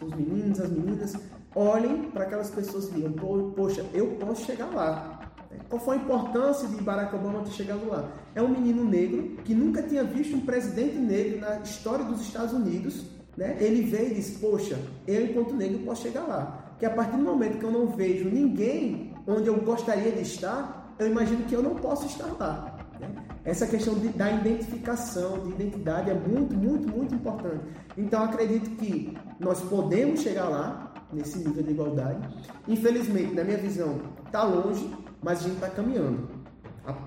os 0.01 0.15
meninos, 0.15 0.59
as 0.59 0.69
meninas, 0.69 1.15
olhem 1.55 2.09
para 2.11 2.25
aquelas 2.25 2.49
pessoas 2.49 2.89
e 2.89 2.93
digam, 2.93 3.13
poxa, 3.55 3.85
eu 3.93 4.07
posso 4.19 4.45
chegar 4.45 4.67
lá. 4.67 5.19
Qual 5.67 5.81
foi 5.81 5.97
a 5.97 5.99
importância 5.99 6.67
de 6.67 6.81
Barack 6.81 7.15
Obama 7.15 7.41
ter 7.43 7.51
chegado 7.51 7.87
lá? 7.87 8.11
É 8.35 8.41
um 8.41 8.49
menino 8.49 8.83
negro 8.83 9.37
que 9.43 9.53
nunca 9.53 9.81
tinha 9.81 10.03
visto 10.03 10.35
um 10.35 10.41
presidente 10.41 10.95
negro 10.95 11.39
na 11.39 11.59
história 11.59 12.05
dos 12.05 12.21
Estados 12.21 12.53
Unidos. 12.53 13.05
Né? 13.37 13.57
Ele 13.59 13.83
veio 13.83 14.11
e 14.11 14.15
disse, 14.15 14.39
poxa, 14.39 14.79
eu 15.07 15.25
enquanto 15.25 15.55
negro 15.55 15.79
posso 15.79 16.03
chegar 16.03 16.23
lá. 16.23 16.73
Que 16.77 16.85
a 16.85 16.89
partir 16.89 17.17
do 17.17 17.23
momento 17.23 17.57
que 17.57 17.65
eu 17.65 17.71
não 17.71 17.87
vejo 17.87 18.29
ninguém 18.29 19.08
onde 19.29 19.47
eu 19.47 19.61
gostaria 19.61 20.11
de 20.11 20.21
estar, 20.21 20.95
eu 20.99 21.07
imagino 21.07 21.45
que 21.45 21.55
eu 21.55 21.63
não 21.63 21.75
posso 21.75 22.05
estar 22.07 22.31
lá. 22.39 22.77
Né? 22.99 23.07
Essa 23.45 23.65
questão 23.65 23.93
de, 23.93 24.09
da 24.09 24.31
identificação, 24.31 25.39
de 25.39 25.51
identidade 25.51 26.09
é 26.09 26.13
muito, 26.13 26.55
muito, 26.55 26.87
muito 26.87 27.15
importante. 27.15 27.63
Então 27.97 28.23
acredito 28.23 28.69
que 28.71 29.17
nós 29.39 29.61
podemos 29.61 30.21
chegar 30.21 30.49
lá, 30.49 30.89
nesse 31.11 31.39
nível 31.39 31.63
de 31.63 31.71
igualdade. 31.71 32.27
Infelizmente, 32.67 33.33
na 33.33 33.43
minha 33.43 33.57
visão, 33.57 33.99
está 34.25 34.43
longe, 34.43 34.93
mas 35.21 35.39
a 35.39 35.43
gente 35.43 35.55
está 35.55 35.69
caminhando. 35.69 36.29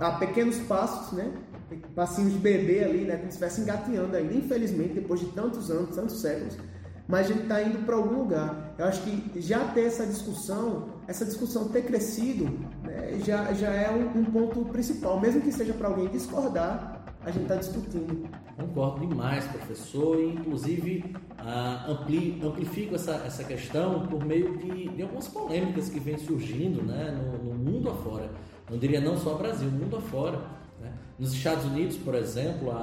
A, 0.00 0.12
pequenos 0.12 0.58
passos, 0.60 1.12
né? 1.12 1.32
Passinhos 1.94 2.32
de 2.32 2.38
bebê 2.38 2.84
ali, 2.84 3.04
né? 3.04 3.16
Como 3.16 3.30
se 3.30 3.38
estivesse 3.38 3.60
engateando 3.60 4.16
ainda. 4.16 4.34
Infelizmente, 4.34 4.94
depois 4.94 5.20
de 5.20 5.26
tantos 5.26 5.70
anos, 5.70 5.94
tantos 5.94 6.20
séculos, 6.20 6.56
mas 7.08 7.26
a 7.26 7.28
gente 7.30 7.42
está 7.42 7.62
indo 7.62 7.84
para 7.84 7.96
algum 7.96 8.18
lugar. 8.18 8.74
Eu 8.78 8.86
acho 8.86 9.02
que 9.02 9.40
já 9.40 9.64
ter 9.68 9.86
essa 9.86 10.06
discussão, 10.06 10.88
essa 11.06 11.24
discussão 11.24 11.68
ter 11.68 11.82
crescido, 11.82 12.44
né, 12.82 13.18
já, 13.24 13.52
já 13.52 13.68
é 13.68 13.90
um, 13.90 14.20
um 14.20 14.24
ponto 14.24 14.64
principal. 14.66 15.20
Mesmo 15.20 15.40
que 15.40 15.52
seja 15.52 15.72
para 15.72 15.88
alguém 15.88 16.08
discordar, 16.08 17.02
a 17.24 17.30
gente 17.30 17.42
está 17.42 17.56
discutindo. 17.56 18.28
Concordo 18.56 19.06
demais, 19.06 19.44
professor, 19.46 20.18
e 20.18 20.34
inclusive 20.34 21.04
ah, 21.38 21.86
ampli, 21.88 22.40
amplifico 22.42 22.94
essa, 22.94 23.12
essa 23.26 23.44
questão 23.44 24.06
por 24.06 24.24
meio 24.24 24.56
de, 24.58 24.88
de 24.88 25.02
algumas 25.02 25.28
polêmicas 25.28 25.88
que 25.88 25.98
vêm 25.98 26.18
surgindo 26.18 26.82
né, 26.82 27.10
no, 27.10 27.52
no, 27.52 27.54
mundo 27.54 27.90
afora. 27.90 28.30
Não 28.70 28.78
diria 28.78 29.00
não 29.00 29.16
só 29.16 29.34
Brasil, 29.34 29.70
mundo 29.70 29.96
afora. 29.96 30.38
Né? 30.80 30.92
Nos 31.18 31.32
Estados 31.32 31.64
Unidos, 31.64 31.96
por 31.96 32.14
exemplo, 32.14 32.70
a, 32.70 32.82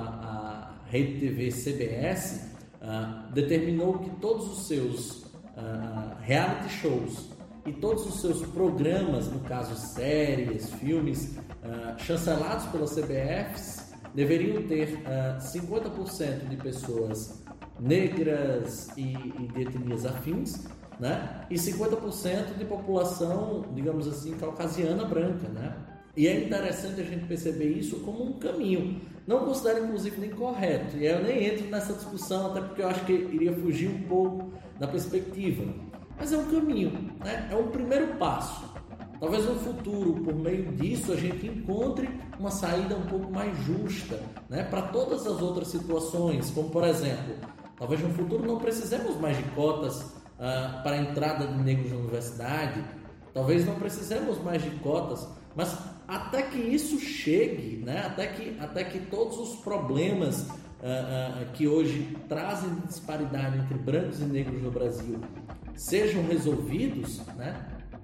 a 0.85 0.89
rede 0.89 1.19
TV 1.19 1.51
CBS 1.51 2.49
ah, 2.81 3.29
determinou 3.33 3.99
que 3.99 4.09
todos 4.21 4.51
os 4.51 4.67
seus 4.67 5.25
ah, 5.57 6.17
reality 6.21 6.69
shows 6.69 7.28
e 7.69 7.73
todos 7.73 8.03
os 8.07 8.19
seus 8.19 8.41
programas, 8.47 9.31
no 9.31 9.41
caso 9.41 9.75
séries, 9.75 10.73
filmes, 10.73 11.37
ah, 11.63 11.95
chancelados 11.99 12.65
pela 12.65 12.87
CBS, 12.87 13.93
deveriam 14.15 14.63
ter 14.63 14.95
uh, 14.95 15.37
ah, 15.37 15.39
50% 15.39 16.47
de 16.49 16.57
pessoas 16.57 17.43
negras 17.79 18.89
e, 18.97 19.13
e, 19.13 19.47
de 19.53 19.61
etnias 19.61 20.03
afins, 20.03 20.67
né? 20.99 21.45
E 21.51 21.55
50% 21.55 22.57
de 22.57 22.65
população, 22.65 23.63
digamos 23.75 24.07
assim, 24.07 24.35
caucasiana 24.35 25.05
branca, 25.05 25.47
né? 25.47 25.75
E 26.17 26.27
é 26.27 26.43
interessante 26.43 26.99
a 26.99 27.03
gente 27.03 27.25
perceber 27.25 27.69
isso 27.69 27.97
como 27.99 28.23
um 28.23 28.33
caminho. 28.33 28.99
Não 29.27 29.45
considero, 29.45 29.85
inclusive, 29.85 30.19
nem 30.19 30.31
correto. 30.31 30.97
E 30.97 31.05
eu 31.05 31.23
nem 31.23 31.45
entro 31.45 31.67
nessa 31.67 31.93
discussão, 31.93 32.47
até 32.47 32.61
porque 32.61 32.81
eu 32.81 32.89
acho 32.89 33.05
que 33.05 33.13
iria 33.13 33.53
fugir 33.53 33.89
um 33.89 34.01
pouco 34.07 34.51
da 34.79 34.87
perspectiva. 34.87 35.71
Mas 36.19 36.33
é 36.33 36.37
um 36.37 36.45
caminho, 36.45 36.91
né? 37.23 37.47
é 37.49 37.55
um 37.55 37.67
primeiro 37.67 38.15
passo. 38.15 38.69
Talvez 39.19 39.45
no 39.45 39.55
futuro, 39.55 40.13
por 40.23 40.33
meio 40.33 40.71
disso, 40.73 41.11
a 41.11 41.15
gente 41.15 41.45
encontre 41.47 42.09
uma 42.39 42.51
saída 42.51 42.95
um 42.95 43.05
pouco 43.05 43.31
mais 43.31 43.57
justa 43.65 44.19
né, 44.49 44.63
para 44.63 44.83
todas 44.83 45.27
as 45.27 45.41
outras 45.41 45.67
situações, 45.67 46.49
como 46.51 46.69
por 46.69 46.85
exemplo, 46.85 47.35
talvez 47.77 48.01
no 48.01 48.09
futuro 48.13 48.45
não 48.45 48.57
precisemos 48.57 49.19
mais 49.19 49.35
de 49.35 49.43
cotas 49.51 50.01
uh, 50.01 50.83
para 50.83 50.91
a 50.91 50.97
entrada 50.97 51.47
de 51.47 51.57
negros 51.61 51.91
na 51.91 51.97
universidade, 51.97 52.81
talvez 53.33 53.65
não 53.65 53.75
precisemos 53.75 54.41
mais 54.41 54.63
de 54.63 54.71
cotas, 54.79 55.27
mas 55.53 55.77
até 56.07 56.41
que 56.43 56.57
isso 56.57 56.97
chegue, 56.97 57.83
né, 57.85 58.05
até, 58.05 58.27
que, 58.27 58.57
até 58.57 58.85
que 58.85 59.01
todos 59.01 59.37
os 59.37 59.57
problemas 59.57 60.43
uh, 60.43 60.47
uh, 60.47 61.51
que 61.53 61.67
hoje 61.67 62.15
trazem 62.29 62.73
disparidade 62.87 63.57
entre 63.57 63.77
brancos 63.77 64.21
e 64.21 64.23
negros 64.23 64.61
no 64.63 64.71
Brasil 64.71 65.19
sejam 65.79 66.25
resolvidos, 66.25 67.21
né, 67.37 67.55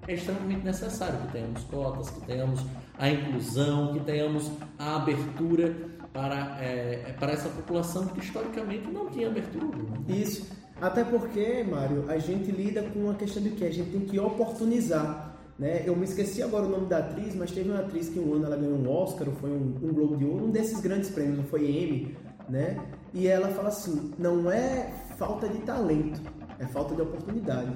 é 0.08 0.14
extremamente 0.14 0.64
necessário 0.64 1.18
que 1.20 1.32
tenhamos 1.32 1.62
cotas, 1.64 2.08
que 2.08 2.20
tenhamos 2.22 2.64
a 2.98 3.10
inclusão, 3.10 3.92
que 3.92 4.00
tenhamos 4.00 4.50
a 4.78 4.96
abertura 4.96 5.76
para, 6.10 6.56
é, 6.58 7.14
para 7.18 7.32
essa 7.32 7.50
população 7.50 8.06
que 8.06 8.20
historicamente 8.20 8.88
não 8.90 9.10
tinha 9.10 9.26
abertura. 9.26 9.78
Isso. 10.08 10.46
Até 10.80 11.04
porque, 11.04 11.64
Mário, 11.64 12.06
a 12.08 12.16
gente 12.16 12.50
lida 12.50 12.82
com 12.82 13.00
uma 13.00 13.14
questão 13.14 13.42
de 13.42 13.50
que 13.50 13.64
a 13.64 13.70
gente 13.70 13.90
tem 13.90 14.00
que 14.00 14.18
oportunizar. 14.18 15.36
Né? 15.58 15.82
Eu 15.84 15.94
me 15.94 16.04
esqueci 16.04 16.42
agora 16.42 16.64
o 16.64 16.70
nome 16.70 16.86
da 16.86 16.98
atriz, 16.98 17.34
mas 17.34 17.50
teve 17.50 17.68
uma 17.70 17.80
atriz 17.80 18.08
que 18.08 18.18
um 18.18 18.34
ano 18.34 18.46
ela 18.46 18.56
ganhou 18.56 18.78
um 18.78 18.90
Oscar, 18.90 19.28
foi 19.38 19.50
um, 19.50 19.74
um 19.82 19.92
Globo 19.92 20.16
de 20.16 20.24
Ouro, 20.24 20.46
um 20.46 20.50
desses 20.50 20.80
grandes 20.80 21.10
prêmios, 21.10 21.38
não 21.38 21.44
foi 21.44 21.66
Emmy, 21.68 22.16
né? 22.48 22.78
E 23.12 23.26
ela 23.26 23.48
fala 23.48 23.68
assim: 23.68 24.12
não 24.18 24.50
é 24.50 24.92
falta 25.18 25.48
de 25.48 25.58
talento, 25.60 26.20
é 26.58 26.66
falta 26.66 26.94
de 26.94 27.02
oportunidade. 27.02 27.70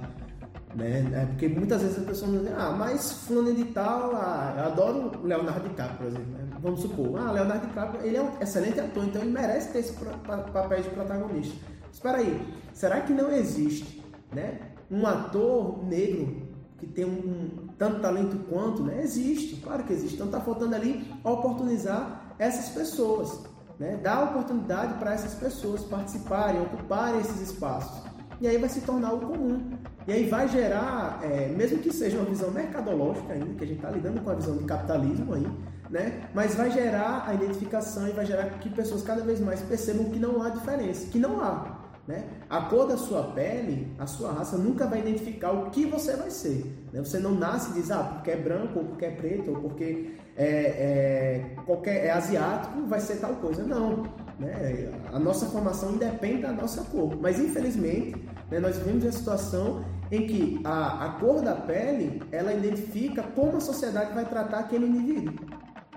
Né? 0.74 1.10
É 1.12 1.26
porque 1.26 1.48
muitas 1.48 1.82
vezes 1.82 1.98
as 1.98 2.04
pessoas 2.04 2.30
dizem, 2.30 2.52
ah, 2.56 2.70
mas 2.70 3.12
fulano 3.26 3.54
de 3.54 3.64
tal, 3.66 4.14
ah, 4.14 4.54
eu 4.56 4.64
adoro 4.64 5.20
Leonardo 5.24 5.68
DiCaprio, 5.68 5.98
por 5.98 6.06
exemplo. 6.06 6.32
Né? 6.32 6.48
Vamos 6.60 6.80
supor, 6.80 7.18
ah, 7.18 7.32
Leonardo 7.32 7.66
DiCaprio, 7.66 8.06
ele 8.06 8.16
é 8.16 8.22
um 8.22 8.40
excelente 8.40 8.78
ator, 8.78 9.04
então 9.04 9.20
ele 9.20 9.32
merece 9.32 9.72
ter 9.72 9.80
esse 9.80 9.92
papel 9.92 10.82
de 10.82 10.90
protagonista. 10.90 11.54
Espera 11.92 12.18
aí, 12.18 12.54
será 12.72 13.00
que 13.00 13.12
não 13.12 13.32
existe 13.32 14.02
né, 14.32 14.60
um 14.90 15.06
ator 15.06 15.84
negro 15.84 16.48
que 16.78 16.86
tem 16.86 17.04
um, 17.04 17.08
um, 17.08 17.68
tanto 17.76 18.00
talento 18.00 18.38
quanto? 18.48 18.82
Né? 18.82 19.02
Existe, 19.02 19.56
claro 19.56 19.82
que 19.84 19.92
existe. 19.92 20.14
Então 20.14 20.26
está 20.26 20.40
faltando 20.40 20.74
ali 20.74 21.12
oportunizar 21.24 22.34
essas 22.38 22.70
pessoas, 22.70 23.40
né? 23.78 23.96
dar 23.96 24.30
oportunidade 24.30 24.94
para 24.94 25.12
essas 25.12 25.34
pessoas 25.34 25.82
participarem, 25.84 26.62
ocuparem 26.62 27.20
esses 27.20 27.50
espaços. 27.50 27.99
E 28.40 28.48
aí 28.48 28.56
vai 28.56 28.68
se 28.70 28.80
tornar 28.80 29.08
algo 29.08 29.26
comum. 29.26 29.60
E 30.08 30.12
aí 30.12 30.28
vai 30.28 30.48
gerar, 30.48 31.20
é, 31.22 31.48
mesmo 31.48 31.78
que 31.78 31.92
seja 31.92 32.16
uma 32.16 32.24
visão 32.24 32.50
mercadológica 32.50 33.34
ainda, 33.34 33.54
que 33.54 33.64
a 33.64 33.66
gente 33.66 33.76
está 33.76 33.90
lidando 33.90 34.20
com 34.22 34.30
a 34.30 34.34
visão 34.34 34.56
de 34.56 34.64
capitalismo 34.64 35.34
aí, 35.34 35.46
né? 35.90 36.22
Mas 36.34 36.54
vai 36.54 36.70
gerar 36.70 37.24
a 37.26 37.34
identificação 37.34 38.08
e 38.08 38.12
vai 38.12 38.24
gerar 38.24 38.46
que 38.58 38.70
pessoas 38.70 39.02
cada 39.02 39.22
vez 39.22 39.40
mais 39.40 39.60
percebam 39.60 40.06
que 40.06 40.18
não 40.18 40.42
há 40.42 40.48
diferença, 40.48 41.06
que 41.10 41.18
não 41.18 41.38
há. 41.40 41.80
Né? 42.08 42.24
A 42.48 42.62
cor 42.62 42.88
da 42.88 42.96
sua 42.96 43.22
pele, 43.34 43.94
a 43.98 44.06
sua 44.06 44.32
raça 44.32 44.56
nunca 44.56 44.86
vai 44.86 45.00
identificar 45.00 45.52
o 45.52 45.70
que 45.70 45.84
você 45.84 46.16
vai 46.16 46.30
ser. 46.30 46.64
Né? 46.92 46.98
Você 47.00 47.20
não 47.20 47.34
nasce 47.34 47.70
e 47.70 47.74
diz, 47.74 47.90
ah, 47.90 48.02
porque 48.02 48.30
é 48.30 48.36
branco, 48.36 48.80
ou 48.80 48.84
porque 48.86 49.04
é 49.04 49.10
preto, 49.10 49.50
ou 49.50 49.60
porque 49.60 50.14
é, 50.40 50.44
é, 50.44 51.62
qualquer, 51.66 52.06
é 52.06 52.10
asiático, 52.10 52.86
vai 52.86 52.98
ser 52.98 53.16
tal 53.16 53.34
coisa. 53.34 53.62
Não. 53.62 54.04
Né? 54.38 54.90
A 55.12 55.18
nossa 55.18 55.44
formação 55.46 55.92
independe 55.92 56.42
da 56.42 56.52
nossa 56.52 56.82
cor. 56.84 57.14
Mas 57.20 57.38
infelizmente, 57.38 58.16
né, 58.50 58.58
nós 58.58 58.78
vivemos 58.78 59.04
a 59.04 59.12
situação 59.12 59.84
em 60.10 60.26
que 60.26 60.60
a, 60.64 61.04
a 61.04 61.08
cor 61.20 61.42
da 61.42 61.54
pele 61.54 62.22
ela 62.32 62.54
identifica 62.54 63.22
como 63.22 63.58
a 63.58 63.60
sociedade 63.60 64.14
vai 64.14 64.24
tratar 64.24 64.60
aquele 64.60 64.86
indivíduo. 64.86 65.34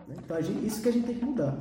Né? 0.08 0.16
Então 0.22 0.42
gente, 0.42 0.68
isso 0.68 0.82
que 0.82 0.90
a 0.90 0.92
gente 0.92 1.06
tem 1.06 1.16
que 1.16 1.26
mudar. 1.26 1.58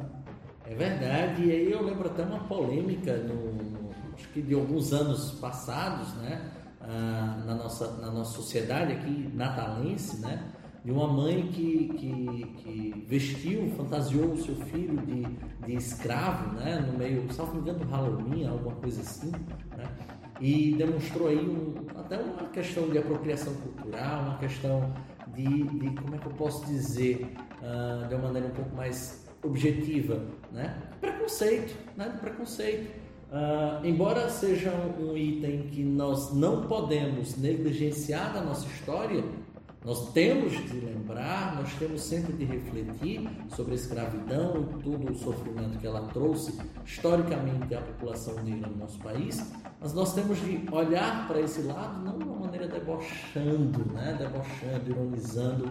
É 0.66 0.75
verdade, 0.75 1.45
e 1.45 1.53
aí 1.53 1.71
eu 1.71 1.83
lembro 1.83 2.09
até 2.09 2.25
uma 2.25 2.40
polêmica 2.45 3.16
no, 3.16 3.90
acho 4.14 4.29
que 4.31 4.42
de 4.42 4.55
alguns 4.55 4.92
anos 4.92 5.33
passados, 5.33 6.14
né? 6.14 6.51
Ah, 6.81 7.42
na, 7.47 7.55
nossa, 7.55 7.92
na 7.99 8.11
nossa 8.11 8.33
sociedade 8.35 8.92
aqui 8.92 9.31
natalense, 9.35 10.21
né? 10.21 10.42
De 10.85 10.90
uma 10.90 11.07
mãe 11.07 11.49
que, 11.49 11.88
que, 11.97 12.47
que, 12.62 13.05
vestiu, 13.07 13.71
fantasiou 13.77 14.33
o 14.33 14.42
seu 14.42 14.57
filho 14.57 14.97
de, 15.07 15.23
de 15.66 15.75
escravo, 15.75 16.57
né, 16.57 16.81
no 16.81 16.99
meio, 16.99 17.33
salvo 17.33 17.59
engano, 17.59 17.79
do 17.79 17.87
Halloween, 17.87 18.47
alguma 18.47 18.75
coisa 18.77 19.01
assim, 19.01 19.31
né, 19.77 19.88
e 20.40 20.75
demonstrou 20.75 21.29
aí 21.29 21.38
um, 21.38 21.75
até 21.97 22.18
uma 22.18 22.49
questão 22.49 22.88
de 22.88 22.99
apropriação 22.99 23.55
cultural, 23.55 24.23
uma 24.23 24.38
questão 24.38 24.92
de, 25.35 25.45
de 25.45 25.90
como 25.95 26.16
é 26.16 26.18
que 26.18 26.27
eu 26.27 26.33
posso 26.33 26.66
dizer, 26.66 27.27
uh, 27.62 28.09
de 28.09 28.14
uma 28.14 28.25
maneira 28.25 28.49
um 28.49 28.53
pouco 28.53 28.75
mais 28.75 29.25
objetiva, 29.45 30.21
né? 30.53 30.77
Preconceito, 31.01 31.77
né? 31.97 32.09
Do 32.09 32.21
preconceito. 32.21 32.90
Uh, 33.31 33.85
embora 33.87 34.29
seja 34.29 34.71
um 35.01 35.16
item 35.16 35.62
que 35.68 35.83
nós 35.83 36.35
não 36.35 36.66
podemos 36.66 37.37
negligenciar 37.37 38.33
da 38.35 38.42
nossa 38.42 38.66
história, 38.66 39.25
nós 39.85 40.12
temos 40.12 40.53
de 40.53 40.79
lembrar, 40.79 41.57
nós 41.57 41.75
temos 41.75 42.03
sempre 42.03 42.33
de 42.35 42.45
refletir 42.45 43.29
sobre 43.49 43.73
a 43.73 43.75
escravidão 43.75 44.68
e 44.71 44.83
todo 44.83 45.11
o 45.11 45.14
sofrimento 45.14 45.77
que 45.79 45.87
ela 45.87 46.03
trouxe 46.09 46.57
historicamente 46.85 47.75
à 47.75 47.81
população 47.81 48.35
negra 48.45 48.68
no 48.68 48.77
nosso 48.77 48.99
país, 49.01 49.53
mas 49.81 49.92
nós 49.92 50.14
temos 50.14 50.38
de 50.40 50.64
olhar 50.71 51.27
para 51.27 51.40
esse 51.40 51.62
lado 51.62 52.01
não 52.05 52.16
de 52.16 52.25
uma 52.25 52.47
maneira 52.47 52.68
debochando, 52.68 53.92
né? 53.92 54.16
debochando, 54.16 54.88
ironizando, 54.88 55.71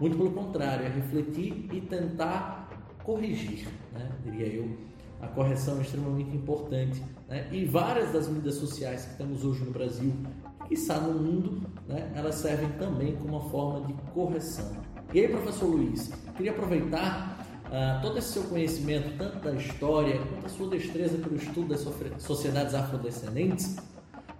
muito 0.00 0.16
pelo 0.16 0.32
contrário, 0.32 0.84
é 0.84 0.88
refletir 0.88 1.68
e 1.72 1.80
tentar 1.82 2.68
corrigir, 3.04 3.68
né? 3.92 4.10
diria 4.24 4.46
eu. 4.46 4.76
A 5.20 5.28
correção 5.28 5.78
é 5.78 5.82
extremamente 5.82 6.34
importante. 6.34 7.00
Né? 7.28 7.48
E 7.52 7.64
várias 7.64 8.12
das 8.12 8.28
mídias 8.28 8.56
sociais 8.56 9.04
que 9.04 9.16
temos 9.16 9.44
hoje 9.44 9.64
no 9.64 9.70
Brasil 9.70 10.12
está 10.70 10.98
no 10.98 11.12
mundo, 11.12 11.66
né, 11.88 12.10
elas 12.14 12.36
servem 12.36 12.68
também 12.72 13.16
como 13.16 13.36
uma 13.36 13.50
forma 13.50 13.86
de 13.86 13.92
correção. 14.12 14.72
E 15.12 15.20
aí, 15.20 15.28
professor 15.28 15.66
Luiz, 15.66 16.10
queria 16.36 16.52
aproveitar 16.52 17.46
uh, 17.66 18.00
todo 18.00 18.18
esse 18.18 18.32
seu 18.32 18.44
conhecimento, 18.44 19.16
tanto 19.18 19.38
da 19.40 19.52
história 19.52 20.18
quanto 20.18 20.46
a 20.46 20.48
sua 20.48 20.68
destreza 20.68 21.18
pelo 21.18 21.36
estudo 21.36 21.68
das 21.68 21.86
sociedades 22.22 22.74
afrodescendentes, 22.74 23.76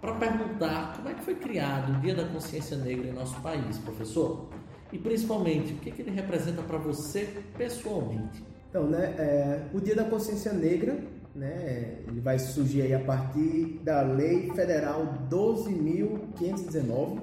para 0.01 0.15
perguntar 0.15 0.97
como 0.97 1.09
é 1.09 1.13
que 1.13 1.21
foi 1.21 1.35
criado 1.35 1.93
o 1.93 2.01
Dia 2.01 2.13
da 2.13 2.25
Consciência 2.25 2.75
Negra 2.75 3.07
em 3.07 3.13
nosso 3.13 3.39
país, 3.41 3.77
professor? 3.77 4.49
E 4.91 4.97
principalmente, 4.97 5.73
o 5.73 5.77
que, 5.77 5.91
que 5.91 6.01
ele 6.01 6.11
representa 6.11 6.61
para 6.61 6.77
você 6.77 7.41
pessoalmente? 7.57 8.43
Então, 8.69 8.87
né, 8.87 9.15
é, 9.17 9.61
o 9.73 9.79
Dia 9.79 9.95
da 9.95 10.03
Consciência 10.03 10.51
Negra 10.51 10.99
né? 11.35 11.97
Ele 12.07 12.21
vai 12.21 12.37
surgir 12.39 12.83
aí 12.83 12.93
a 12.93 12.99
partir 12.99 13.79
da 13.83 14.01
Lei 14.01 14.51
Federal 14.51 15.27
12.519, 15.29 17.21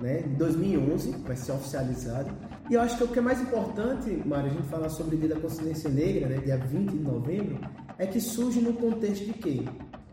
né? 0.00 0.18
De 0.22 0.34
2011, 0.36 1.10
vai 1.18 1.36
ser 1.36 1.52
oficializado. 1.52 2.30
E 2.70 2.74
eu 2.74 2.80
acho 2.80 2.96
que 2.96 3.04
o 3.04 3.08
que 3.08 3.18
é 3.18 3.22
mais 3.22 3.40
importante, 3.40 4.10
Mário, 4.24 4.50
a 4.50 4.54
gente 4.54 4.68
falar 4.68 4.88
sobre 4.88 5.16
o 5.16 5.18
Dia 5.18 5.30
da 5.30 5.40
Consciência 5.40 5.90
Negra, 5.90 6.28
né? 6.28 6.38
Dia 6.38 6.56
20 6.56 6.90
de 6.90 6.98
novembro, 6.98 7.58
é 7.98 8.06
que 8.06 8.20
surge 8.20 8.60
no 8.60 8.72
contexto 8.74 9.24
de 9.26 9.32
quê? 9.34 9.64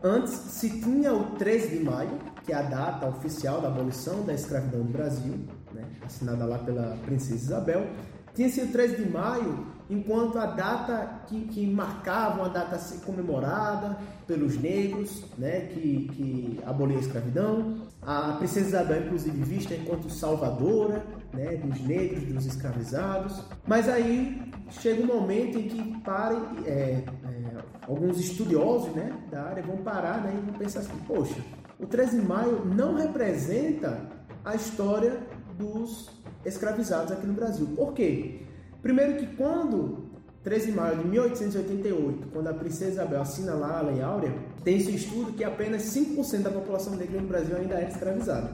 Antes 0.02 0.32
se 0.32 0.80
tinha 0.80 1.12
o 1.12 1.36
13 1.36 1.78
de 1.78 1.84
maio, 1.84 2.18
que 2.44 2.52
é 2.52 2.56
a 2.56 2.62
data 2.62 3.08
oficial 3.08 3.60
da 3.60 3.68
abolição 3.68 4.24
da 4.24 4.32
escravidão 4.32 4.80
no 4.80 4.90
Brasil, 4.90 5.34
né? 5.72 5.84
assinada 6.04 6.44
lá 6.44 6.58
pela 6.58 6.96
Princesa 7.04 7.34
Isabel. 7.34 7.86
Tinha-se 8.34 8.60
o 8.60 8.68
13 8.68 8.96
de 8.96 9.10
maio 9.10 9.66
enquanto 9.90 10.38
a 10.38 10.46
data 10.46 11.22
que, 11.26 11.46
que 11.46 11.66
marcava 11.66 12.42
uma 12.42 12.48
data 12.48 12.78
comemorada 13.04 13.96
pelos 14.26 14.58
negros, 14.58 15.24
né, 15.38 15.62
que, 15.72 16.08
que 16.12 16.60
aboliu 16.66 16.98
a 16.98 17.00
escravidão. 17.00 17.88
A 18.02 18.34
princesa 18.34 18.68
Isabel, 18.68 19.06
inclusive, 19.06 19.42
vista 19.42 19.74
enquanto 19.74 20.10
salvadora 20.10 21.04
né, 21.32 21.56
dos 21.56 21.80
negros, 21.80 22.22
dos 22.24 22.46
escravizados. 22.46 23.42
Mas 23.66 23.88
aí 23.88 24.52
chega 24.70 25.02
um 25.02 25.06
momento 25.06 25.58
em 25.58 25.68
que 25.68 26.00
parem, 26.00 26.38
é, 26.66 26.70
é, 26.70 27.04
alguns 27.86 28.20
estudiosos 28.20 28.94
né, 28.94 29.12
da 29.30 29.44
área 29.44 29.62
vão 29.62 29.78
parar 29.78 30.22
né, 30.22 30.34
e 30.36 30.50
vão 30.50 30.58
pensar 30.58 30.80
assim, 30.80 30.96
poxa, 31.06 31.40
o 31.78 31.86
13 31.86 32.20
de 32.20 32.26
maio 32.26 32.64
não 32.64 32.94
representa 32.94 34.00
a 34.44 34.54
história 34.54 35.20
dos 35.56 36.10
escravizados 36.44 37.12
aqui 37.12 37.26
no 37.26 37.32
Brasil. 37.32 37.66
Por 37.74 37.92
quê? 37.94 38.42
Primeiro 38.82 39.16
que 39.16 39.26
quando 39.36 40.08
13 40.44 40.66
de 40.66 40.72
maio 40.72 40.98
de 40.98 41.08
1888, 41.08 42.28
quando 42.32 42.48
a 42.48 42.54
princesa 42.54 42.92
Isabel 42.92 43.20
assina 43.20 43.54
lá 43.54 43.78
a 43.78 43.82
Lei 43.82 44.00
Áurea, 44.00 44.32
tem 44.64 44.76
esse 44.76 44.94
estudo 44.94 45.32
que 45.32 45.44
apenas 45.44 45.82
5% 45.82 46.42
da 46.42 46.50
população 46.50 46.94
negra 46.94 47.20
no 47.20 47.26
Brasil 47.26 47.56
ainda 47.56 47.74
era 47.74 47.88
escravizada. 47.88 48.50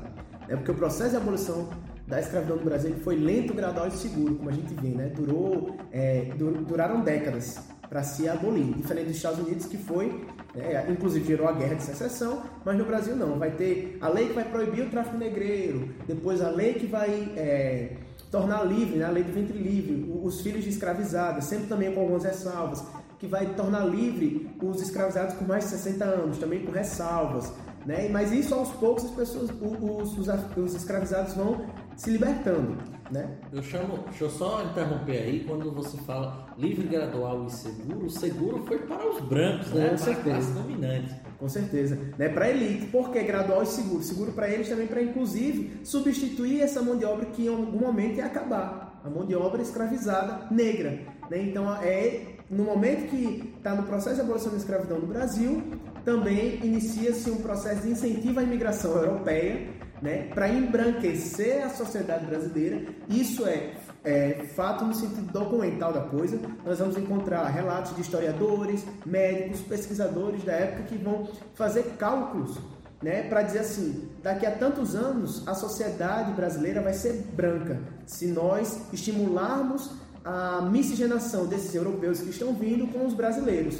É 0.48 0.56
porque 0.56 0.70
o 0.70 0.74
processo 0.74 1.10
de 1.10 1.16
abolição 1.16 1.68
da 2.06 2.20
escravidão 2.20 2.56
no 2.56 2.64
Brasil 2.64 2.94
foi 3.02 3.16
lento, 3.16 3.54
gradual 3.54 3.88
e 3.88 3.92
seguro, 3.92 4.34
como 4.34 4.50
a 4.50 4.52
gente 4.52 4.74
vê, 4.74 4.88
né? 4.88 5.06
Durou, 5.14 5.76
é, 5.92 6.30
duraram 6.66 7.00
décadas 7.00 7.58
para 7.88 8.02
se 8.02 8.28
abolir, 8.28 8.74
diferente 8.74 9.06
dos 9.06 9.16
Estados 9.16 9.38
Unidos 9.38 9.66
que 9.66 9.76
foi, 9.76 10.24
né, 10.54 10.86
inclusive 10.90 11.24
gerou 11.26 11.46
a 11.46 11.52
guerra 11.52 11.74
de 11.74 11.82
secessão, 11.82 12.42
mas 12.64 12.76
no 12.76 12.84
Brasil 12.84 13.14
não. 13.14 13.38
Vai 13.38 13.52
ter 13.52 13.98
a 14.00 14.08
lei 14.08 14.28
que 14.28 14.32
vai 14.32 14.44
proibir 14.44 14.84
o 14.84 14.90
tráfico 14.90 15.16
negreiro, 15.16 15.88
depois 16.06 16.40
a 16.40 16.50
lei 16.50 16.74
que 16.74 16.86
vai 16.86 17.32
é, 17.36 17.92
tornar 18.34 18.64
livre, 18.64 18.98
né, 18.98 19.04
a 19.04 19.10
lei 19.10 19.22
do 19.22 19.32
ventre 19.32 19.56
livre, 19.56 20.12
os 20.24 20.40
filhos 20.40 20.64
de 20.64 20.70
escravizados, 20.70 21.44
sempre 21.44 21.68
também 21.68 21.94
com 21.94 22.00
algumas 22.00 22.24
ressalvas, 22.24 22.84
que 23.16 23.28
vai 23.28 23.46
tornar 23.54 23.84
livre 23.84 24.50
os 24.60 24.82
escravizados 24.82 25.36
com 25.36 25.44
mais 25.44 25.62
de 25.64 25.70
60 25.70 26.04
anos, 26.04 26.38
também 26.38 26.64
com 26.64 26.72
ressalvas. 26.72 27.52
Né? 27.86 28.08
Mas 28.08 28.32
isso 28.32 28.52
aos 28.52 28.70
poucos 28.70 29.04
as 29.04 29.10
pessoas, 29.12 29.50
os, 29.50 30.18
os, 30.18 30.56
os 30.56 30.74
escravizados 30.74 31.34
vão 31.34 31.64
se 31.96 32.10
libertando. 32.10 32.76
Né? 33.10 33.28
Eu 33.52 33.62
chamo, 33.62 33.98
deixa 34.08 34.24
eu 34.24 34.30
só 34.30 34.62
interromper 34.64 35.18
aí, 35.18 35.44
quando 35.46 35.70
você 35.70 35.96
fala 35.98 36.46
livre, 36.56 36.86
gradual 36.86 37.46
e 37.46 37.50
seguro, 37.50 38.06
o 38.06 38.10
seguro 38.10 38.64
foi 38.64 38.78
para 38.78 39.06
os 39.08 39.20
brancos, 39.20 39.70
né? 39.72 39.90
Com 39.90 39.98
certeza. 39.98 40.52
Para 40.52 40.60
a 40.60 40.62
dominante. 40.62 41.14
Com 41.38 41.48
certeza. 41.48 41.98
Né? 42.16 42.28
Para 42.28 42.46
a 42.46 42.50
elite, 42.50 42.86
porque 42.86 43.22
gradual 43.22 43.62
e 43.62 43.66
seguro. 43.66 44.02
Seguro 44.02 44.32
para 44.32 44.48
eles 44.48 44.68
também 44.68 44.86
para, 44.86 45.02
inclusive, 45.02 45.84
substituir 45.84 46.62
essa 46.62 46.80
mão 46.80 46.96
de 46.96 47.04
obra 47.04 47.26
que 47.26 47.44
em 47.44 47.48
algum 47.48 47.78
momento 47.78 48.16
ia 48.16 48.26
acabar. 48.26 49.00
A 49.04 49.10
mão 49.10 49.26
de 49.26 49.34
obra 49.34 49.60
escravizada 49.60 50.46
negra. 50.50 50.98
Né? 51.30 51.42
Então, 51.42 51.74
é 51.82 52.34
no 52.50 52.64
momento 52.64 53.08
que 53.08 53.52
está 53.56 53.74
no 53.74 53.84
processo 53.84 54.16
de 54.16 54.20
abolição 54.22 54.50
da 54.50 54.58
escravidão 54.58 54.98
no 54.98 55.06
Brasil, 55.06 55.62
também 56.04 56.60
inicia-se 56.62 57.30
um 57.30 57.36
processo 57.36 57.82
de 57.82 57.90
incentivo 57.90 58.38
à 58.38 58.42
imigração 58.42 58.92
europeia, 58.92 59.68
né, 60.04 60.28
para 60.34 60.50
embranquecer 60.50 61.64
a 61.64 61.70
sociedade 61.70 62.26
brasileira. 62.26 62.82
Isso 63.08 63.46
é, 63.46 63.72
é, 64.04 64.44
fato 64.54 64.84
no 64.84 64.94
sentido 64.94 65.32
documental 65.32 65.94
da 65.94 66.02
coisa. 66.02 66.38
Nós 66.62 66.78
vamos 66.78 66.98
encontrar 66.98 67.46
relatos 67.46 67.96
de 67.96 68.02
historiadores, 68.02 68.84
médicos, 69.06 69.62
pesquisadores 69.62 70.44
da 70.44 70.52
época 70.52 70.82
que 70.82 70.98
vão 70.98 71.26
fazer 71.54 71.94
cálculos 71.98 72.58
né, 73.02 73.22
para 73.22 73.42
dizer 73.42 73.60
assim, 73.60 74.10
daqui 74.22 74.44
a 74.44 74.50
tantos 74.50 74.94
anos 74.94 75.46
a 75.48 75.54
sociedade 75.54 76.32
brasileira 76.32 76.82
vai 76.82 76.92
ser 76.92 77.24
branca 77.34 77.80
se 78.06 78.26
nós 78.26 78.80
estimularmos 78.92 79.90
a 80.22 80.60
miscigenação 80.62 81.46
desses 81.46 81.74
europeus 81.74 82.20
que 82.20 82.30
estão 82.30 82.54
vindo 82.54 82.86
com 82.86 83.06
os 83.06 83.14
brasileiros, 83.14 83.78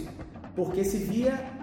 porque 0.55 0.85
se 0.85 0.99
via 0.99 1.54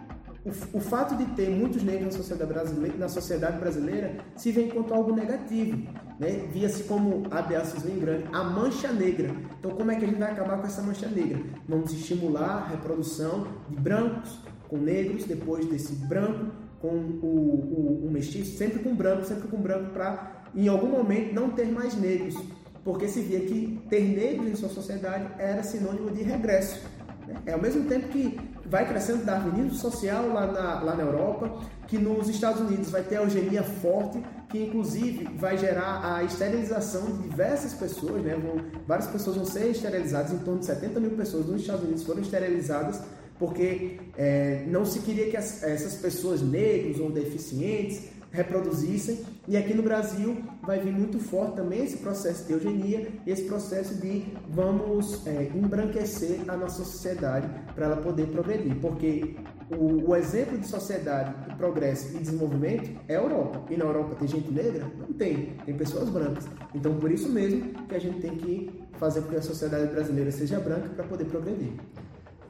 o, 0.44 0.78
o, 0.78 0.82
fato 0.82 1.16
de 1.16 1.26
ter 1.36 1.50
muitos 1.50 1.84
negros 1.84 2.06
na 2.06 2.12
sociedade 2.12 2.52
brasileira, 2.52 2.98
na 2.98 3.08
sociedade 3.08 3.60
brasileira 3.60 4.18
se 4.36 4.52
vê 4.52 4.66
enquanto 4.66 4.94
algo 4.94 5.14
negativo. 5.14 5.88
Né? 6.20 6.48
Via-se 6.52 6.84
como, 6.84 7.24
abre 7.30 7.56
aspas 7.56 7.84
bem 7.84 8.00
grande, 8.00 8.26
a 8.34 8.44
mancha 8.44 8.92
negra. 8.92 9.36
Então, 9.60 9.72
como 9.72 9.92
é 9.92 9.96
que 9.96 10.06
a 10.06 10.08
gente 10.08 10.20
vai 10.20 10.32
acabar 10.32 10.58
com 10.58 10.66
essa 10.66 10.82
mancha 10.82 11.08
negra? 11.08 11.40
Vamos 11.68 11.94
estimular 11.94 12.64
a 12.64 12.68
reprodução 12.70 13.48
de 13.70 13.76
brancos 13.76 14.40
com 14.68 14.78
negros, 14.78 15.26
depois 15.26 15.66
desse 15.68 15.94
branco 15.94 16.52
com 16.82 16.88
o, 16.88 18.02
o, 18.02 18.08
o 18.08 18.12
mestiço, 18.12 18.58
sempre 18.58 18.80
com 18.80 18.96
branco, 18.96 19.24
sempre 19.24 19.48
com 19.48 19.58
branco, 19.58 19.92
para 19.92 20.44
em 20.56 20.68
algum 20.68 20.88
momento 20.88 21.34
não 21.34 21.52
ter 21.52 21.72
mais 21.72 21.96
negros. 21.96 22.36
Porque 22.84 23.08
se 23.08 23.22
via 23.22 23.42
que 23.42 23.80
ter 23.90 24.02
negros 24.02 24.50
em 24.50 24.56
sua 24.56 24.70
sociedade 24.70 25.28
era 25.38 25.62
sinônimo 25.62 26.10
de 26.10 26.24
regresso. 26.24 26.82
Né? 27.28 27.36
É 27.46 27.54
ao 27.54 27.62
mesmo 27.62 27.88
tempo 27.88 28.08
que 28.08 28.40
vai 28.72 28.88
crescendo 28.88 29.26
darwinismo 29.26 29.74
social 29.74 30.30
lá 30.30 30.48
na, 30.48 30.82
lá 30.82 30.96
na 30.96 31.04
Europa, 31.04 31.60
que 31.90 31.98
nos 31.98 32.30
Estados 32.30 32.62
Unidos 32.62 32.90
vai 32.90 33.04
ter 33.04 33.16
eugenia 33.16 33.64
forte, 33.64 34.24
que 34.50 34.64
inclusive 34.64 35.26
vai 35.38 35.58
gerar 35.58 36.16
a 36.16 36.24
esterilização 36.24 37.06
de 37.08 37.24
diversas 37.24 37.74
pessoas, 37.74 38.24
né? 38.24 38.34
Vão, 38.34 38.64
várias 38.88 39.08
pessoas 39.08 39.36
vão 39.36 39.44
ser 39.44 39.72
esterilizadas, 39.72 40.32
em 40.32 40.38
torno 40.38 40.62
de 40.62 40.68
70 40.68 41.02
mil 41.02 41.12
pessoas 41.12 41.46
nos 41.48 41.60
Estados 41.60 41.84
Unidos 41.84 42.04
foram 42.04 42.22
esterilizadas 42.22 43.02
porque 43.38 43.98
é, 44.18 44.64
não 44.68 44.86
se 44.86 45.00
queria 45.00 45.30
que 45.30 45.36
as, 45.36 45.64
essas 45.64 45.96
pessoas 45.96 46.42
negros 46.42 46.98
ou 47.00 47.12
deficientes 47.12 48.04
reproduzissem. 48.32 49.20
E 49.48 49.58
aqui 49.58 49.74
no 49.74 49.84
Brasil 49.84 50.44
vai 50.64 50.80
vir 50.80 50.94
muito 50.94 51.20
forte 51.20 51.56
também 51.56 51.84
esse 51.84 51.98
processo 51.98 52.46
de 52.46 52.54
eugenia 52.54 53.12
esse 53.26 53.44
processo 53.44 53.96
de 53.96 54.26
vamos 54.50 55.26
é, 55.28 55.52
embranquecer 55.54 56.42
a 56.48 56.56
nossa 56.56 56.84
sociedade 56.84 57.48
para 57.76 57.86
ela 57.86 57.98
poder 57.98 58.28
progredir. 58.28 58.76
Porque 58.80 59.36
o, 59.70 60.10
o, 60.10 60.16
exemplo 60.16 60.58
de 60.58 60.68
sociedade, 60.68 61.34
de 61.50 61.56
progresso 61.56 62.16
e 62.16 62.20
desenvolvimento 62.20 62.90
é 63.08 63.16
a 63.16 63.22
Europa. 63.22 63.62
E 63.70 63.78
na 63.78 63.86
Europa 63.86 64.16
tem 64.16 64.28
gente 64.28 64.52
negra? 64.52 64.90
Não 64.98 65.14
tem. 65.14 65.56
Tem 65.66 65.76
pessoas 65.76 66.10
brancas. 66.10 66.48
Então, 66.74 66.96
por 66.96 67.12
isso 67.12 67.30
mesmo 67.30 67.74
que 67.88 67.96
a 67.96 68.00
gente 68.00 68.20
tem 68.20 68.36
que 68.36 68.82
fazer 68.94 69.22
com 69.22 69.30
que 69.30 69.36
a 69.38 69.42
sociedade 69.42 69.92
brasileira 69.92 70.32
seja 70.32 70.60
branca 70.60 70.90
para 70.90 71.06
poder 71.06 71.26
progredir. 71.26 71.74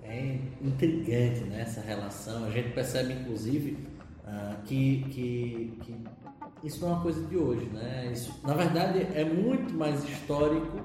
É 0.04 0.39
intrigante 0.62 1.41
né, 1.46 1.62
essa 1.62 1.80
relação. 1.80 2.46
A 2.46 2.50
gente 2.50 2.74
percebe, 2.74 3.13
inclusive, 3.13 3.78
uh, 4.32 4.62
que, 4.63 5.06
que, 5.12 5.78
que 5.82 5.98
isso 6.63 6.82
não 6.82 6.89
é 6.89 6.94
uma 6.94 7.02
coisa 7.02 7.26
de 7.28 7.38
hoje, 7.38 7.65
né? 7.74 8.10
Isso, 8.12 8.34
na 8.44 8.54
verdade, 8.54 9.08
é 9.13 9.26
muito 9.26 9.74
mais 9.74 10.04
histórico 10.04 10.78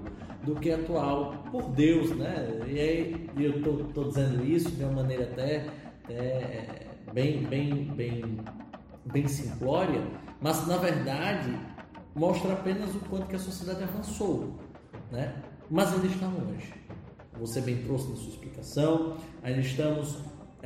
do 0.42 0.54
que 0.54 0.70
atual, 0.70 1.34
por 1.50 1.70
Deus, 1.70 2.10
né? 2.16 2.60
E 2.66 2.80
aí 2.80 3.30
eu 3.36 3.62
tô, 3.62 3.84
tô 3.92 4.04
dizendo 4.04 4.44
isso 4.44 4.70
de 4.70 4.84
uma 4.84 5.02
maneira 5.02 5.24
até, 5.24 5.66
até 6.04 6.86
bem, 7.12 7.44
bem, 7.44 7.84
bem, 7.84 8.38
bem 9.04 9.28
simplória, 9.28 10.02
mas 10.40 10.66
na 10.66 10.76
verdade 10.76 11.52
mostra 12.14 12.54
apenas 12.54 12.94
o 12.94 13.00
quanto 13.00 13.26
que 13.26 13.36
a 13.36 13.38
sociedade 13.38 13.82
avançou, 13.82 14.54
né? 15.10 15.34
Mas 15.68 15.92
ainda 15.92 16.06
está 16.06 16.26
longe. 16.26 16.72
Você 17.38 17.60
bem 17.60 17.82
trouxe 17.82 18.08
na 18.08 18.16
sua 18.16 18.30
explicação, 18.30 19.16
ainda 19.42 19.60
estamos 19.60 20.16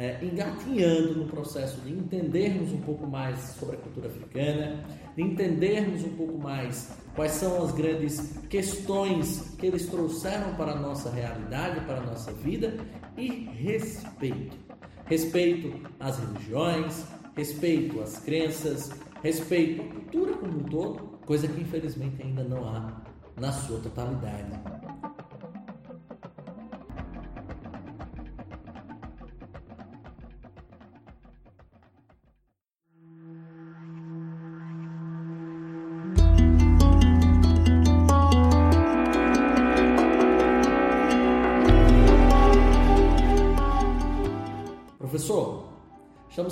é, 0.01 0.19
engatinhando 0.25 1.15
no 1.15 1.27
processo 1.27 1.79
de 1.83 1.93
entendermos 1.93 2.73
um 2.73 2.81
pouco 2.81 3.07
mais 3.07 3.39
sobre 3.59 3.77
a 3.77 3.79
cultura 3.81 4.09
africana, 4.09 4.83
de 5.15 5.23
entendermos 5.23 6.03
um 6.03 6.17
pouco 6.17 6.39
mais 6.39 6.91
quais 7.15 7.33
são 7.33 7.63
as 7.63 7.73
grandes 7.73 8.39
questões 8.49 9.55
que 9.59 9.67
eles 9.67 9.85
trouxeram 9.91 10.55
para 10.55 10.73
a 10.73 10.81
nossa 10.81 11.11
realidade, 11.11 11.85
para 11.85 11.99
a 11.99 12.03
nossa 12.03 12.33
vida 12.33 12.79
e 13.15 13.29
respeito. 13.29 14.57
Respeito 15.05 15.71
às 16.01 16.19
religiões, 16.19 17.05
respeito 17.37 18.01
às 18.01 18.19
crenças, 18.21 18.91
respeito 19.23 19.83
à 19.83 19.85
cultura 19.85 20.33
como 20.33 20.61
um 20.61 20.65
todo, 20.65 21.19
coisa 21.27 21.47
que 21.47 21.61
infelizmente 21.61 22.23
ainda 22.23 22.43
não 22.43 22.67
há 22.67 23.03
na 23.39 23.53
sua 23.53 23.79
totalidade. 23.81 24.51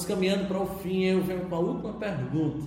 Caminhando 0.09 0.49
para 0.49 0.59
o 0.59 0.66
fim 0.79 1.05
eu 1.05 1.23
venho 1.23 1.44
com 1.44 1.55
a 1.55 1.59
última 1.59 1.92
pergunta. 1.92 2.66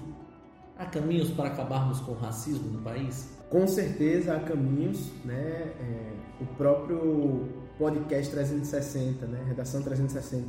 Há 0.77 0.85
caminhos 0.85 1.31
para 1.31 1.49
acabarmos 1.49 1.99
com 1.99 2.11
o 2.11 2.15
racismo 2.15 2.69
no 2.69 2.81
país? 2.81 3.29
Com 3.49 3.67
certeza 3.67 4.35
há 4.35 4.39
caminhos, 4.39 5.11
né? 5.25 5.73
É, 5.79 6.11
o 6.39 6.45
próprio 6.55 7.49
podcast 7.79 8.31
360, 8.31 9.25
né? 9.25 9.43
Redação 9.47 9.81
360, 9.81 10.47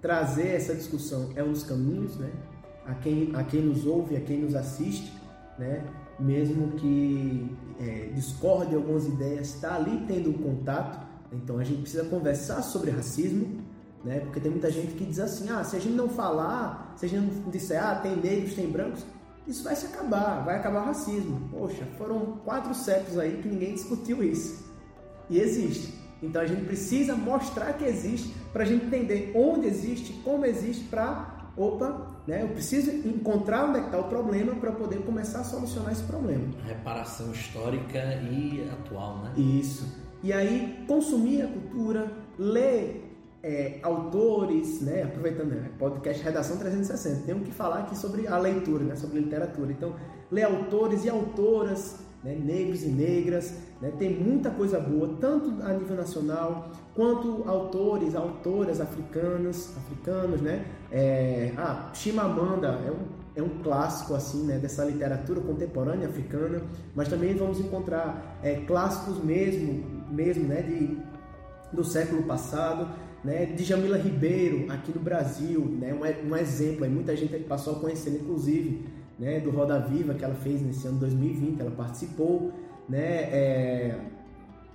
trazer 0.00 0.48
essa 0.48 0.74
discussão 0.74 1.30
é 1.34 1.42
um 1.42 1.52
dos 1.52 1.64
caminhos, 1.64 2.16
né? 2.16 2.30
A 2.86 2.94
quem, 2.94 3.34
a 3.34 3.42
quem 3.42 3.62
nos 3.62 3.86
ouve, 3.86 4.16
a 4.16 4.20
quem 4.20 4.38
nos 4.38 4.54
assiste, 4.54 5.12
né? 5.58 5.84
Mesmo 6.18 6.72
que 6.72 7.50
é, 7.80 8.10
discorde 8.14 8.74
algumas 8.74 9.06
ideias, 9.06 9.54
está 9.54 9.74
ali 9.74 10.04
tendo 10.06 10.30
um 10.30 10.34
contato. 10.34 11.06
Então 11.32 11.58
a 11.58 11.64
gente 11.64 11.80
precisa 11.80 12.04
conversar 12.04 12.62
sobre 12.62 12.90
racismo, 12.90 13.65
né? 14.06 14.20
Porque 14.20 14.38
tem 14.38 14.50
muita 14.50 14.70
gente 14.70 14.94
que 14.94 15.04
diz 15.04 15.18
assim: 15.18 15.50
ah, 15.50 15.64
se 15.64 15.76
a 15.76 15.80
gente 15.80 15.94
não 15.94 16.08
falar, 16.08 16.94
se 16.96 17.04
a 17.04 17.08
gente 17.08 17.24
não 17.24 17.50
disser, 17.50 17.84
ah, 17.84 17.96
tem 17.96 18.16
negros, 18.16 18.54
tem 18.54 18.70
brancos, 18.70 19.04
isso 19.46 19.64
vai 19.64 19.74
se 19.74 19.86
acabar, 19.86 20.44
vai 20.44 20.56
acabar 20.56 20.82
o 20.82 20.86
racismo. 20.86 21.48
Poxa, 21.50 21.84
foram 21.98 22.38
quatro 22.44 22.72
séculos 22.74 23.18
aí 23.18 23.40
que 23.42 23.48
ninguém 23.48 23.74
discutiu 23.74 24.22
isso. 24.22 24.64
E 25.28 25.40
existe. 25.40 25.92
Então 26.22 26.40
a 26.40 26.46
gente 26.46 26.64
precisa 26.64 27.14
mostrar 27.14 27.72
que 27.74 27.84
existe 27.84 28.32
para 28.52 28.62
a 28.62 28.66
gente 28.66 28.86
entender 28.86 29.32
onde 29.34 29.66
existe, 29.66 30.12
como 30.24 30.46
existe, 30.46 30.84
para, 30.84 31.50
opa, 31.56 32.16
né? 32.26 32.42
Eu 32.42 32.48
preciso 32.48 32.90
encontrar 32.90 33.68
onde 33.68 33.80
é 33.80 33.82
está 33.82 33.98
o 33.98 34.04
problema 34.04 34.54
para 34.54 34.72
poder 34.72 35.00
começar 35.00 35.40
a 35.40 35.44
solucionar 35.44 35.92
esse 35.92 36.04
problema. 36.04 36.44
Reparação 36.64 37.30
histórica 37.32 37.98
e 37.98 38.68
atual, 38.72 39.18
né? 39.18 39.32
Isso. 39.36 39.84
E 40.22 40.32
aí 40.32 40.84
consumir 40.88 41.42
a 41.42 41.48
cultura, 41.48 42.10
ler 42.38 43.05
é, 43.42 43.78
autores, 43.82 44.80
né, 44.80 45.04
aproveitando 45.04 45.50
né, 45.50 45.70
podcast 45.78 46.22
Redação 46.22 46.56
360, 46.56 47.26
tenho 47.26 47.40
que 47.40 47.52
falar 47.52 47.80
aqui 47.80 47.96
sobre 47.96 48.26
a 48.26 48.38
leitura, 48.38 48.84
né, 48.84 48.96
sobre 48.96 49.20
literatura. 49.20 49.70
Então, 49.70 49.94
ler 50.30 50.44
autores 50.44 51.04
e 51.04 51.08
autoras, 51.08 52.00
né, 52.24 52.34
negros 52.34 52.82
e 52.82 52.88
negras, 52.88 53.54
né, 53.80 53.92
tem 53.98 54.10
muita 54.10 54.50
coisa 54.50 54.80
boa, 54.80 55.16
tanto 55.20 55.62
a 55.62 55.72
nível 55.72 55.96
nacional, 55.96 56.72
quanto 56.94 57.44
autores, 57.46 58.14
autoras 58.14 58.80
africanas, 58.80 59.76
africanos, 59.76 60.40
né? 60.40 60.64
É, 60.90 61.52
ah, 61.56 61.90
Chimamanda 61.92 62.68
é 62.68 62.90
um, 62.90 63.06
é 63.36 63.42
um 63.42 63.62
clássico 63.62 64.14
assim, 64.14 64.44
né, 64.44 64.58
dessa 64.58 64.84
literatura 64.84 65.40
contemporânea 65.40 66.08
africana, 66.08 66.62
mas 66.94 67.06
também 67.06 67.34
vamos 67.34 67.60
encontrar 67.60 68.38
é, 68.42 68.54
clássicos 68.62 69.22
mesmo, 69.22 69.84
mesmo, 70.10 70.48
né, 70.48 70.62
de 70.62 70.98
do 71.72 71.84
século 71.84 72.22
passado 72.22 72.88
né, 73.26 73.44
Djamila 73.46 73.98
Ribeiro 73.98 74.70
aqui 74.70 74.92
no 74.94 75.00
Brasil, 75.00 75.60
né, 75.60 75.92
um, 75.92 76.30
um 76.30 76.36
exemplo, 76.36 76.84
aí 76.84 76.90
muita 76.90 77.16
gente 77.16 77.36
passou 77.40 77.74
a 77.74 77.80
conhecer, 77.80 78.10
inclusive, 78.10 78.86
né, 79.18 79.40
do 79.40 79.50
Roda 79.50 79.80
Viva 79.80 80.14
que 80.14 80.24
ela 80.24 80.36
fez 80.36 80.62
nesse 80.62 80.86
ano 80.86 81.00
2020, 81.00 81.60
ela 81.60 81.72
participou, 81.72 82.52
né, 82.88 83.22
é, 83.32 83.98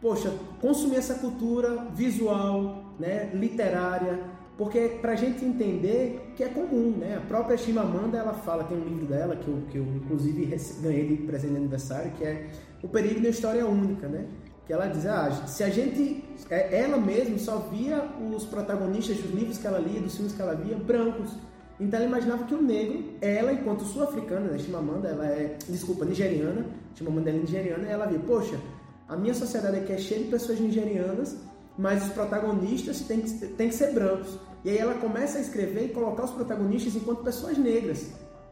poxa, 0.02 0.34
consumir 0.60 0.98
essa 0.98 1.16
cultura 1.16 1.88
visual, 1.96 2.94
né, 3.00 3.32
literária, 3.34 4.20
porque 4.58 4.98
para 5.02 5.14
a 5.14 5.16
gente 5.16 5.46
entender 5.46 6.34
que 6.36 6.44
é 6.44 6.50
comum, 6.50 6.98
né, 6.98 7.16
a 7.18 7.22
própria 7.22 7.58
Chimamanda, 7.58 8.18
ela 8.18 8.34
fala, 8.34 8.66
tem 8.66 8.78
um 8.78 8.84
livro 8.84 9.06
dela 9.06 9.38
que 9.38 9.48
eu, 9.48 9.60
que 9.72 9.78
eu 9.78 9.86
inclusive 9.96 10.54
ganhei 10.82 11.08
de 11.08 11.16
presente 11.24 11.52
de 11.52 11.58
aniversário, 11.58 12.12
que 12.18 12.24
é 12.26 12.48
O 12.84 12.90
Perigo 12.90 13.22
da 13.22 13.30
História 13.30 13.66
Única, 13.66 14.10
né, 14.10 14.26
que 14.66 14.74
ela 14.74 14.88
diz, 14.88 15.06
ah, 15.06 15.32
se 15.48 15.64
a 15.64 15.70
gente, 15.70 16.24
é, 16.50 16.82
ela 16.82 16.98
mesma 16.98 17.38
só 17.38 17.58
via 17.58 18.04
os 18.34 18.46
protagonistas 18.46 19.18
dos 19.18 19.32
livros 19.32 19.58
que 19.58 19.68
ela 19.68 19.80
lia, 19.80 20.00
dos 20.00 20.16
filmes 20.16 20.34
que 20.34 20.42
ela 20.42 20.56
via, 20.56 20.76
brancos. 20.76 21.32
Então 21.80 22.00
ela 22.00 22.08
imaginava 22.08 22.44
que 22.44 22.54
o 22.54 22.62
negro, 22.62 23.04
ela 23.22 23.52
enquanto 23.52 23.84
sul-africana, 23.84 24.52
né, 24.52 24.60
Chimamanda, 24.60 25.10
ela 25.10 25.26
é, 25.26 25.58
desculpa, 25.68 26.06
nigeriana, 26.06 26.66
Chimamanda 26.96 27.32
é 27.32 27.34
nigeriana, 27.34 27.88
ela 27.88 28.06
via, 28.06 28.20
poxa, 28.20 28.60
a 29.08 29.18
minha 29.18 29.34
sociedade 29.34 29.78
aqui 29.78 29.92
é 29.92 29.98
cheia 29.98 30.24
de 30.24 30.30
pessoas 30.30 30.60
nigerianas, 30.60 31.36
mas 31.78 32.06
os 32.06 32.14
protagonistas 32.14 33.02
têm 33.02 33.22
que, 33.22 33.48
têm 33.48 33.70
que 33.70 33.76
ser 33.76 33.94
brancos. 33.94 34.38
E 34.64 34.70
aí 34.70 34.78
ela 34.78 34.94
começa 34.96 35.40
a 35.40 35.42
escrever 35.42 35.86
e 35.86 35.90
colocar 35.90 36.26
os 36.26 36.32
protagonistas 36.32 36.96
enquanto 36.96 37.24
pessoas 37.24 37.58
negras. 37.58 38.12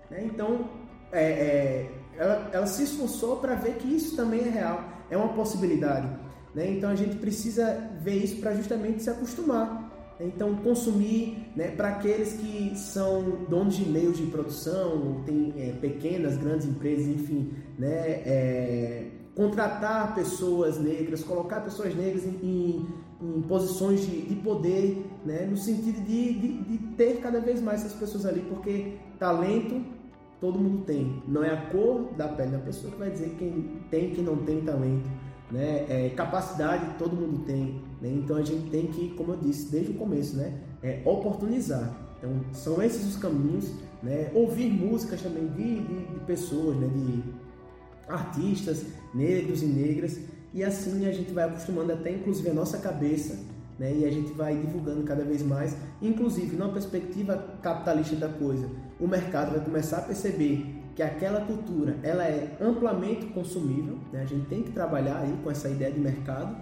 Né? 0.10 0.24
Então, 0.26 0.68
é, 1.12 1.24
é, 1.24 1.92
ela, 2.18 2.50
ela 2.52 2.68
se 2.68 2.84
esforçou 2.84 3.38
para 3.38 3.54
ver 3.56 3.76
que 3.76 3.88
isso 3.88 4.16
também 4.16 4.42
é 4.42 4.50
real 4.50 4.84
é 5.10 5.18
uma 5.18 5.30
possibilidade. 5.30 6.08
Né? 6.54 6.72
Então 6.72 6.90
a 6.90 6.96
gente 6.96 7.16
precisa 7.18 7.92
ver 8.02 8.24
isso 8.24 8.38
para 8.38 8.54
justamente 8.56 9.04
se 9.04 9.10
acostumar. 9.10 9.90
Então 10.20 10.56
consumir 10.58 11.50
né, 11.56 11.70
para 11.70 11.90
aqueles 11.90 12.34
que 12.34 12.78
são 12.78 13.46
donos 13.50 13.76
de 13.76 13.90
meios 13.90 14.18
de 14.18 14.26
produção, 14.26 15.24
tem 15.26 15.54
é, 15.58 15.72
pequenas, 15.80 16.38
grandes 16.38 16.68
empresas, 16.68 17.08
enfim, 17.08 17.54
né, 17.78 18.22
é, 18.26 19.12
contratar 19.34 20.14
pessoas 20.14 20.78
negras, 20.78 21.24
colocar 21.24 21.62
pessoas 21.62 21.96
negras 21.96 22.26
em, 22.26 22.38
em, 22.44 22.88
em 23.22 23.42
posições 23.44 24.06
de, 24.06 24.24
de, 24.24 24.36
poder, 24.36 25.06
né, 25.26 25.48
no 25.50 25.56
sentido 25.56 26.02
de, 26.04 26.34
de, 26.34 26.64
de 26.64 26.78
ter 26.98 27.22
cada 27.22 27.40
vez 27.40 27.62
mais 27.62 27.86
essas 27.86 27.98
pessoas 27.98 28.26
ali, 28.26 28.42
porque 28.42 28.96
talento 29.18 29.82
todo 30.40 30.60
mundo 30.60 30.86
tem. 30.86 31.22
Não 31.28 31.44
é 31.44 31.54
a 31.54 31.70
cor 31.70 32.14
da 32.18 32.28
pele 32.28 32.52
da 32.52 32.60
pessoa 32.60 32.92
que 32.92 33.00
vai 33.00 33.12
dizer 33.12 33.36
quem 33.38 33.82
tem 33.90 34.12
quem 34.12 34.24
não 34.24 34.38
tem 34.38 34.62
talento. 34.62 35.10
Né? 35.52 35.86
É, 35.90 36.10
capacidade 36.16 36.98
todo 36.98 37.16
mundo 37.16 37.44
tem. 37.46 37.82
Né? 38.02 38.12
Então 38.14 38.38
a 38.38 38.44
gente 38.44 38.70
tem 38.70 38.88
que, 38.88 39.10
como 39.16 39.34
eu 39.34 39.38
disse 39.38 39.72
desde 39.72 39.92
o 39.92 39.96
começo, 39.96 40.36
né? 40.36 40.60
É, 40.82 41.02
oportunizar. 41.06 41.96
Então 42.18 42.32
são 42.54 42.82
esses 42.82 43.06
os 43.06 43.18
caminhos. 43.18 43.72
Né? 44.02 44.32
Ouvir 44.34 44.72
músicas 44.72 45.22
também 45.22 45.48
de, 45.48 45.82
de, 45.82 46.06
de 46.06 46.20
pessoas, 46.26 46.78
né? 46.78 46.88
de 46.88 47.24
artistas 48.08 48.86
negros 49.14 49.62
e 49.64 49.66
negras. 49.66 50.20
E 50.54 50.64
assim 50.64 51.06
a 51.06 51.12
gente 51.12 51.32
vai 51.32 51.46
acostumando 51.46 51.94
até 51.94 52.12
inclusive 52.12 52.50
a 52.50 52.54
nossa 52.54 52.78
cabeça 52.78 53.38
né? 53.80 53.96
E 53.96 54.06
a 54.06 54.12
gente 54.12 54.34
vai 54.34 54.56
divulgando 54.56 55.04
cada 55.04 55.24
vez 55.24 55.42
mais, 55.42 55.76
inclusive 56.02 56.58
numa 56.58 56.74
perspectiva 56.74 57.38
capitalista 57.64 58.16
da 58.18 58.28
coisa. 58.28 58.70
O 59.00 59.08
mercado 59.08 59.52
vai 59.52 59.64
começar 59.64 59.98
a 59.98 60.02
perceber 60.02 60.66
que 60.96 61.02
aquela 61.02 61.42
cultura 61.42 61.98
ela 62.04 62.24
é 62.24 62.58
amplamente 62.60 63.28
consumível, 63.28 63.98
né? 64.12 64.22
A 64.22 64.26
gente 64.26 64.48
tem 64.48 64.64
que 64.64 64.72
trabalhar 64.72 65.20
aí 65.20 65.34
com 65.44 65.50
essa 65.50 65.70
ideia 65.70 65.92
de 65.92 66.00
mercado, 66.00 66.56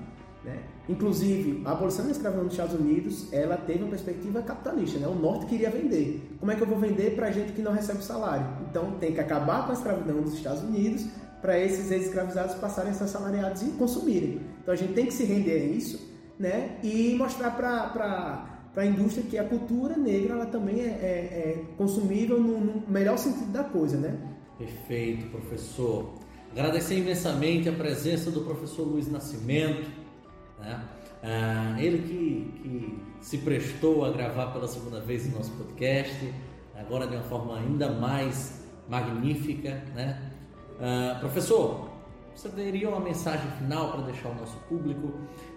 né? 0.44 0.60
Inclusive, 0.88 1.64
a 1.66 1.72
abolição 1.72 2.06
da 2.06 2.12
escravidão 2.12 2.44
nos 2.44 2.54
Estados 2.54 2.80
Unidos, 2.80 3.32
ela 3.34 3.58
teve 3.58 3.80
uma 3.80 3.90
perspectiva 3.90 4.42
capitalista, 4.42 5.00
né? 5.00 5.08
O 5.08 5.16
norte 5.16 5.48
queria 5.48 5.72
vender. 5.72 6.36
Como 6.40 6.52
é 6.52 6.56
que 6.56 6.62
eu 6.62 6.68
vou 6.68 6.78
vender 6.78 7.16
para 7.16 7.32
gente 7.32 7.54
que 7.54 7.62
não 7.62 7.72
recebe 7.72 8.04
salário? 8.04 8.46
Então, 8.70 8.92
tem 9.00 9.14
que 9.14 9.20
acabar 9.20 9.66
com 9.66 9.72
a 9.72 9.74
escravidão 9.74 10.22
dos 10.22 10.36
Estados 10.36 10.62
Unidos 10.62 11.08
para 11.42 11.60
esses 11.60 11.92
ex-escravizados 11.92 12.56
passarem 12.56 12.92
a 12.92 12.94
ser 12.94 13.06
assalariados 13.06 13.64
e 13.64 13.72
consumirem. 13.72 14.42
Então, 14.62 14.74
a 14.74 14.78
gente 14.78 14.94
tem 14.94 15.06
que 15.06 15.14
se 15.14 15.24
render 15.24 15.62
a 15.62 15.66
isso 15.66 16.18
né? 16.40 16.78
E 16.84 17.16
mostrar 17.16 17.52
para 17.52 18.57
a 18.80 18.86
indústria 18.86 19.26
que 19.26 19.38
a 19.38 19.44
cultura 19.44 19.98
negra 19.98 20.34
ela 20.34 20.46
também 20.46 20.82
é, 20.82 20.86
é, 20.86 20.88
é 20.88 21.66
consumível 21.78 22.40
no, 22.40 22.60
no, 22.60 22.84
melhor 22.88 23.18
sentido 23.18 23.52
da 23.52 23.64
coisa, 23.64 23.98
né? 23.98 24.16
Perfeito, 24.58 25.28
professor. 25.28 26.14
Agradecer 26.52 26.98
imensamente 26.98 27.70
a 27.70 27.74
presença 27.74 28.32
do 28.32 28.42
professor 28.42 28.84
Luiz 28.84 29.12
Nascimento, 29.12 29.90
né? 30.60 30.84
ah, 31.24 31.76
ele 31.80 32.00
que, 32.00 32.62
que 32.62 33.00
se 33.22 33.40
prestou 33.40 34.06
a 34.06 34.12
gravar 34.12 34.48
pela 34.48 34.68
segunda 34.68 35.00
vez 35.00 35.26
o 35.28 35.32
nosso 35.38 35.52
podcast, 35.52 36.34
agora 36.76 37.08
de 37.08 37.16
uma 37.16 37.24
forma 37.24 37.58
ainda 37.58 37.92
mais 37.92 38.64
magnífica. 38.88 39.84
Né? 39.96 40.22
Ah, 40.80 41.18
professor, 41.20 41.90
você 42.34 42.50
teria 42.50 42.90
uma 42.90 43.00
mensagem 43.00 43.50
final 43.58 43.92
para 43.92 44.02
deixar 44.04 44.30
ao 44.30 44.36
nosso 44.36 44.58
público 44.70 45.14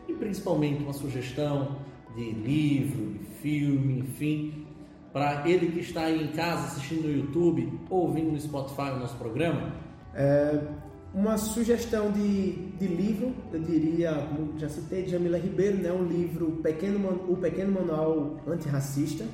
e 0.08 0.14
principalmente 0.14 0.82
uma 0.82 0.94
sugestão 0.94 1.76
de 2.14 2.30
livro, 2.32 3.18
de 3.18 3.24
filme, 3.40 4.00
enfim, 4.00 4.66
para 5.12 5.48
ele 5.48 5.72
que 5.72 5.80
está 5.80 6.02
aí 6.02 6.24
em 6.24 6.28
casa 6.28 6.66
assistindo 6.66 7.08
no 7.08 7.12
YouTube 7.12 7.80
ou 7.88 8.06
ouvindo 8.06 8.30
no 8.30 8.40
Spotify 8.40 8.90
o 8.92 8.98
nosso 8.98 9.16
programa? 9.16 9.72
É, 10.14 10.60
uma 11.12 11.36
sugestão 11.36 12.12
de, 12.12 12.52
de 12.52 12.86
livro, 12.86 13.34
eu 13.52 13.60
diria, 13.60 14.12
como 14.28 14.56
já 14.58 14.68
citei, 14.68 15.02
de 15.02 15.10
Jamila 15.10 15.38
Ribeiro, 15.38 15.78
né, 15.78 15.90
um 15.92 16.04
livro 16.04 16.52
Pequeno, 16.62 17.24
O 17.28 17.36
Pequeno 17.36 17.72
Manual 17.72 18.36
Antirracista. 18.46 19.24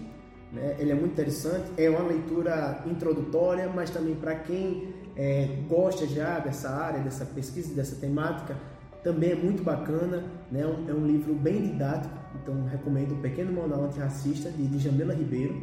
Né, 0.52 0.76
ele 0.78 0.92
é 0.92 0.94
muito 0.94 1.12
interessante, 1.12 1.64
é 1.76 1.90
uma 1.90 2.02
leitura 2.08 2.82
introdutória, 2.86 3.68
mas 3.68 3.90
também 3.90 4.14
para 4.14 4.36
quem 4.36 4.94
é, 5.14 5.48
gosta 5.68 6.06
já 6.06 6.38
dessa 6.38 6.70
área, 6.70 7.00
dessa 7.00 7.26
pesquisa, 7.26 7.74
dessa 7.74 7.96
temática, 7.96 8.56
também 9.04 9.32
é 9.32 9.36
muito 9.36 9.62
bacana. 9.62 10.24
Né, 10.50 10.62
é 10.62 10.66
um, 10.66 10.88
é 10.88 10.94
um 10.94 11.06
livro 11.06 11.34
bem 11.34 11.60
didático, 11.60 12.14
então 12.42 12.64
recomendo 12.64 13.12
O 13.12 13.18
Pequeno 13.18 13.52
Manual 13.52 13.84
Antirracista, 13.84 14.50
de, 14.50 14.66
de 14.66 14.78
Jamila 14.78 15.14
Ribeiro. 15.14 15.60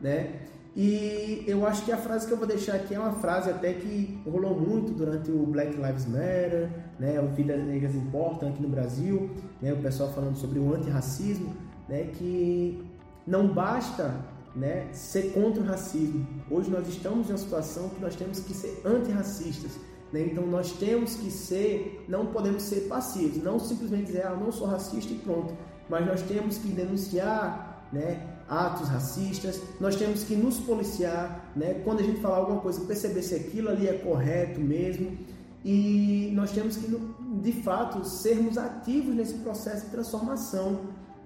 Né? 0.00 0.40
E 0.74 1.44
eu 1.46 1.66
acho 1.66 1.84
que 1.84 1.92
a 1.92 1.98
frase 1.98 2.26
que 2.26 2.32
eu 2.32 2.38
vou 2.38 2.46
deixar 2.46 2.76
aqui 2.76 2.94
é 2.94 2.98
uma 2.98 3.12
frase 3.12 3.50
até 3.50 3.74
que 3.74 4.18
rolou 4.26 4.58
muito 4.58 4.92
durante 4.92 5.30
o 5.30 5.44
Black 5.44 5.76
Lives 5.76 6.06
Matter, 6.06 6.70
né, 6.98 7.20
o 7.20 7.28
Vidas 7.28 7.62
Negras 7.62 7.94
Importam 7.94 8.48
aqui 8.48 8.62
no 8.62 8.68
Brasil, 8.68 9.30
né, 9.60 9.72
o 9.72 9.76
pessoal 9.76 10.10
falando 10.12 10.36
sobre 10.36 10.58
o 10.58 10.74
antirracismo, 10.74 11.54
né, 11.88 12.04
que 12.14 12.82
não 13.26 13.52
basta 13.52 14.14
né, 14.56 14.88
ser 14.92 15.32
contra 15.32 15.62
o 15.62 15.66
racismo. 15.66 16.26
Hoje 16.50 16.70
nós 16.70 16.88
estamos 16.88 17.28
em 17.28 17.32
uma 17.32 17.38
situação 17.38 17.90
que 17.90 18.00
nós 18.00 18.16
temos 18.16 18.40
que 18.40 18.54
ser 18.54 18.80
antirracistas. 18.84 19.72
Né? 20.12 20.28
Então 20.30 20.46
nós 20.46 20.72
temos 20.72 21.16
que 21.16 21.30
ser, 21.30 22.04
não 22.08 22.26
podemos 22.26 22.62
ser 22.62 22.82
passivos, 22.82 23.42
não 23.42 23.58
simplesmente 23.58 24.06
dizer, 24.06 24.26
ah, 24.26 24.36
não 24.36 24.52
sou 24.52 24.66
racista 24.66 25.12
e 25.12 25.16
pronto. 25.16 25.54
Mas 25.92 26.06
nós 26.06 26.22
temos 26.22 26.56
que 26.56 26.68
denunciar, 26.68 27.86
né, 27.92 28.26
atos 28.48 28.88
racistas, 28.88 29.60
nós 29.78 29.94
temos 29.94 30.24
que 30.24 30.34
nos 30.34 30.58
policiar, 30.58 31.52
né? 31.54 31.82
quando 31.84 32.00
a 32.00 32.02
gente 32.02 32.18
falar 32.18 32.38
alguma 32.38 32.60
coisa, 32.62 32.80
perceber 32.86 33.20
se 33.20 33.34
aquilo 33.34 33.68
ali 33.68 33.86
é 33.86 33.92
correto 33.92 34.58
mesmo, 34.58 35.18
e 35.62 36.32
nós 36.34 36.50
temos 36.50 36.78
que, 36.78 36.88
de 37.42 37.52
fato, 37.62 38.06
sermos 38.06 38.56
ativos 38.56 39.14
nesse 39.14 39.34
processo 39.34 39.84
de 39.84 39.90
transformação, 39.90 40.80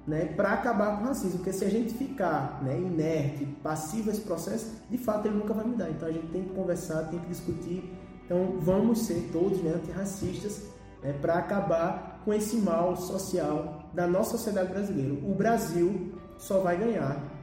né? 0.05 0.25
para 0.25 0.55
acabar 0.55 0.99
com 0.99 1.05
o 1.05 1.07
racismo, 1.07 1.39
porque 1.39 1.53
se 1.53 1.65
a 1.65 1.71
gente 1.71 1.95
ficar 1.95 2.61
né, 2.65 2.77
inerte, 2.77 3.47
passivo 3.63 4.11
esse 4.11 4.23
processo, 4.23 4.67
de 4.91 4.99
fato 4.99 5.29
ele 5.29 5.37
nunca 5.37 5.55
vai 5.55 5.65
mudar, 5.65 5.91
então 5.91 6.09
a 6.09 6.13
gente 6.13 6.27
tem 6.27 6.43
que 6.43 6.55
conversar, 6.55 7.05
tem 7.05 7.21
que 7.21 7.29
discutir, 7.29 7.89
então 8.25 8.57
vamos 8.59 9.07
ser 9.07 9.31
todos 9.33 9.63
né, 9.63 9.75
antirracistas, 9.77 10.61
né, 11.05 11.13
para 11.13 11.35
acabar 11.35 12.21
com 12.25 12.35
esse 12.35 12.57
mal 12.57 12.97
social 12.97 13.86
da 13.97 14.07
nossa 14.07 14.33
sociedade 14.33 14.69
brasileira. 14.69 15.15
O 15.25 15.35
Brasil 15.35 16.13
só 16.37 16.61
vai 16.61 16.77
ganhar 16.77 17.35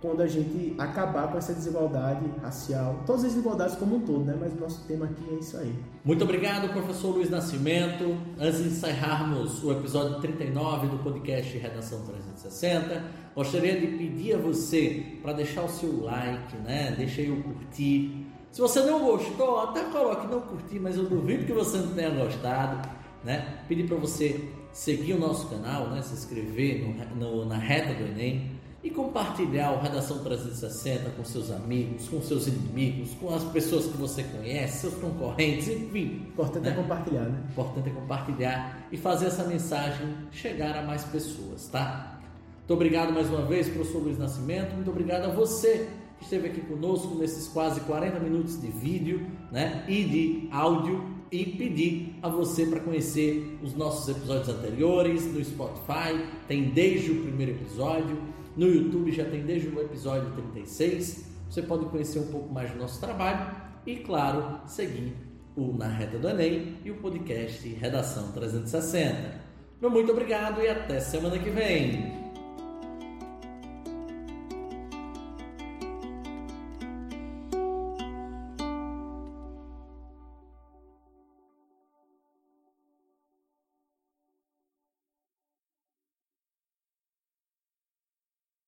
quando 0.00 0.20
a 0.20 0.26
gente 0.26 0.74
acabar 0.76 1.28
com 1.28 1.38
essa 1.38 1.54
desigualdade 1.54 2.26
racial, 2.42 3.02
todas 3.06 3.24
as 3.24 3.30
desigualdades 3.30 3.74
como 3.76 3.96
um 3.96 4.00
todo, 4.00 4.22
né? 4.24 4.36
Mas 4.38 4.52
o 4.52 4.56
nosso 4.56 4.84
tema 4.86 5.06
aqui 5.06 5.24
é 5.30 5.38
isso 5.38 5.56
aí. 5.56 5.74
Muito 6.04 6.22
obrigado, 6.24 6.68
professor 6.70 7.14
Luiz 7.14 7.30
Nascimento. 7.30 8.14
Antes 8.38 8.62
de 8.62 8.68
encerrarmos 8.68 9.64
o 9.64 9.72
episódio 9.72 10.20
39 10.20 10.88
do 10.88 10.98
podcast 10.98 11.56
Redação 11.56 12.02
360, 12.02 13.02
gostaria 13.34 13.80
de 13.80 13.86
pedir 13.96 14.34
a 14.34 14.38
você 14.38 15.18
para 15.22 15.32
deixar 15.32 15.62
o 15.62 15.68
seu 15.70 16.02
like, 16.02 16.54
né? 16.58 16.92
Deixa 16.98 17.22
aí 17.22 17.30
o 17.30 17.42
curtir. 17.42 18.26
Se 18.50 18.60
você 18.60 18.80
não 18.80 18.98
gostou, 18.98 19.60
até 19.60 19.84
coloque 19.84 20.26
não 20.26 20.40
curtir, 20.42 20.80
mas 20.80 20.98
eu 20.98 21.04
duvido 21.04 21.46
que 21.46 21.52
você 21.52 21.78
não 21.78 21.94
tenha 21.94 22.10
gostado, 22.10 22.86
né? 23.24 23.60
Pedir 23.68 23.86
para 23.86 23.96
você 23.96 24.48
seguir 24.72 25.14
o 25.14 25.18
nosso 25.18 25.48
canal, 25.48 25.90
né? 25.90 26.02
se 26.02 26.14
inscrever 26.14 26.82
no, 26.82 27.16
no, 27.16 27.44
na 27.46 27.56
reta 27.56 27.94
do 27.94 28.04
Enem 28.04 28.50
e 28.82 28.90
compartilhar 28.90 29.72
o 29.72 29.80
Redação 29.80 30.22
360 30.22 31.10
com 31.10 31.24
seus 31.24 31.50
amigos, 31.50 32.06
com 32.06 32.20
seus 32.20 32.46
inimigos, 32.46 33.14
com 33.14 33.34
as 33.34 33.42
pessoas 33.44 33.86
que 33.86 33.96
você 33.96 34.22
conhece, 34.24 34.82
seus 34.82 34.94
concorrentes, 34.96 35.68
enfim. 35.68 36.26
Importante 36.28 36.66
é 36.66 36.70
né? 36.70 36.76
é 36.76 36.82
compartilhar, 36.82 37.22
né? 37.22 37.42
Importante 37.50 37.88
é 37.88 37.92
compartilhar 37.92 38.86
e 38.92 38.98
fazer 38.98 39.26
essa 39.26 39.44
mensagem 39.44 40.06
chegar 40.30 40.76
a 40.76 40.82
mais 40.82 41.02
pessoas, 41.04 41.66
tá? 41.68 42.20
Muito 42.58 42.74
obrigado 42.74 43.12
mais 43.12 43.28
uma 43.30 43.42
vez, 43.46 43.68
professor 43.68 44.02
Luiz 44.02 44.18
Nascimento. 44.18 44.74
Muito 44.74 44.90
obrigado 44.90 45.24
a 45.24 45.28
você 45.28 45.88
que 46.18 46.24
esteve 46.24 46.48
aqui 46.48 46.60
conosco 46.60 47.14
nesses 47.14 47.48
quase 47.48 47.80
40 47.82 48.20
minutos 48.20 48.60
de 48.60 48.68
vídeo 48.68 49.26
né, 49.50 49.84
e 49.88 50.04
de 50.04 50.48
áudio 50.52 51.13
e 51.34 51.44
pedir 51.44 52.14
a 52.22 52.28
você 52.28 52.64
para 52.64 52.78
conhecer 52.78 53.58
os 53.60 53.74
nossos 53.74 54.08
episódios 54.08 54.48
anteriores 54.48 55.26
no 55.32 55.44
Spotify, 55.44 56.24
tem 56.46 56.70
desde 56.70 57.10
o 57.10 57.22
primeiro 57.22 57.52
episódio, 57.52 58.16
no 58.56 58.68
YouTube 58.68 59.10
já 59.10 59.24
tem 59.24 59.42
desde 59.42 59.68
o 59.68 59.80
episódio 59.80 60.30
36. 60.30 61.26
Você 61.50 61.62
pode 61.62 61.86
conhecer 61.86 62.20
um 62.20 62.28
pouco 62.28 62.54
mais 62.54 62.70
do 62.70 62.78
nosso 62.78 63.00
trabalho 63.00 63.50
e, 63.84 63.96
claro, 63.96 64.60
seguir 64.68 65.12
o 65.56 65.72
Na 65.76 65.88
Reta 65.88 66.18
do 66.18 66.28
Enem 66.28 66.76
e 66.84 66.92
o 66.92 66.98
podcast 66.98 67.68
Redação 67.68 68.30
360. 68.30 69.42
Meu 69.80 69.90
muito 69.90 70.12
obrigado 70.12 70.60
e 70.60 70.68
até 70.68 71.00
semana 71.00 71.36
que 71.36 71.50
vem. 71.50 72.23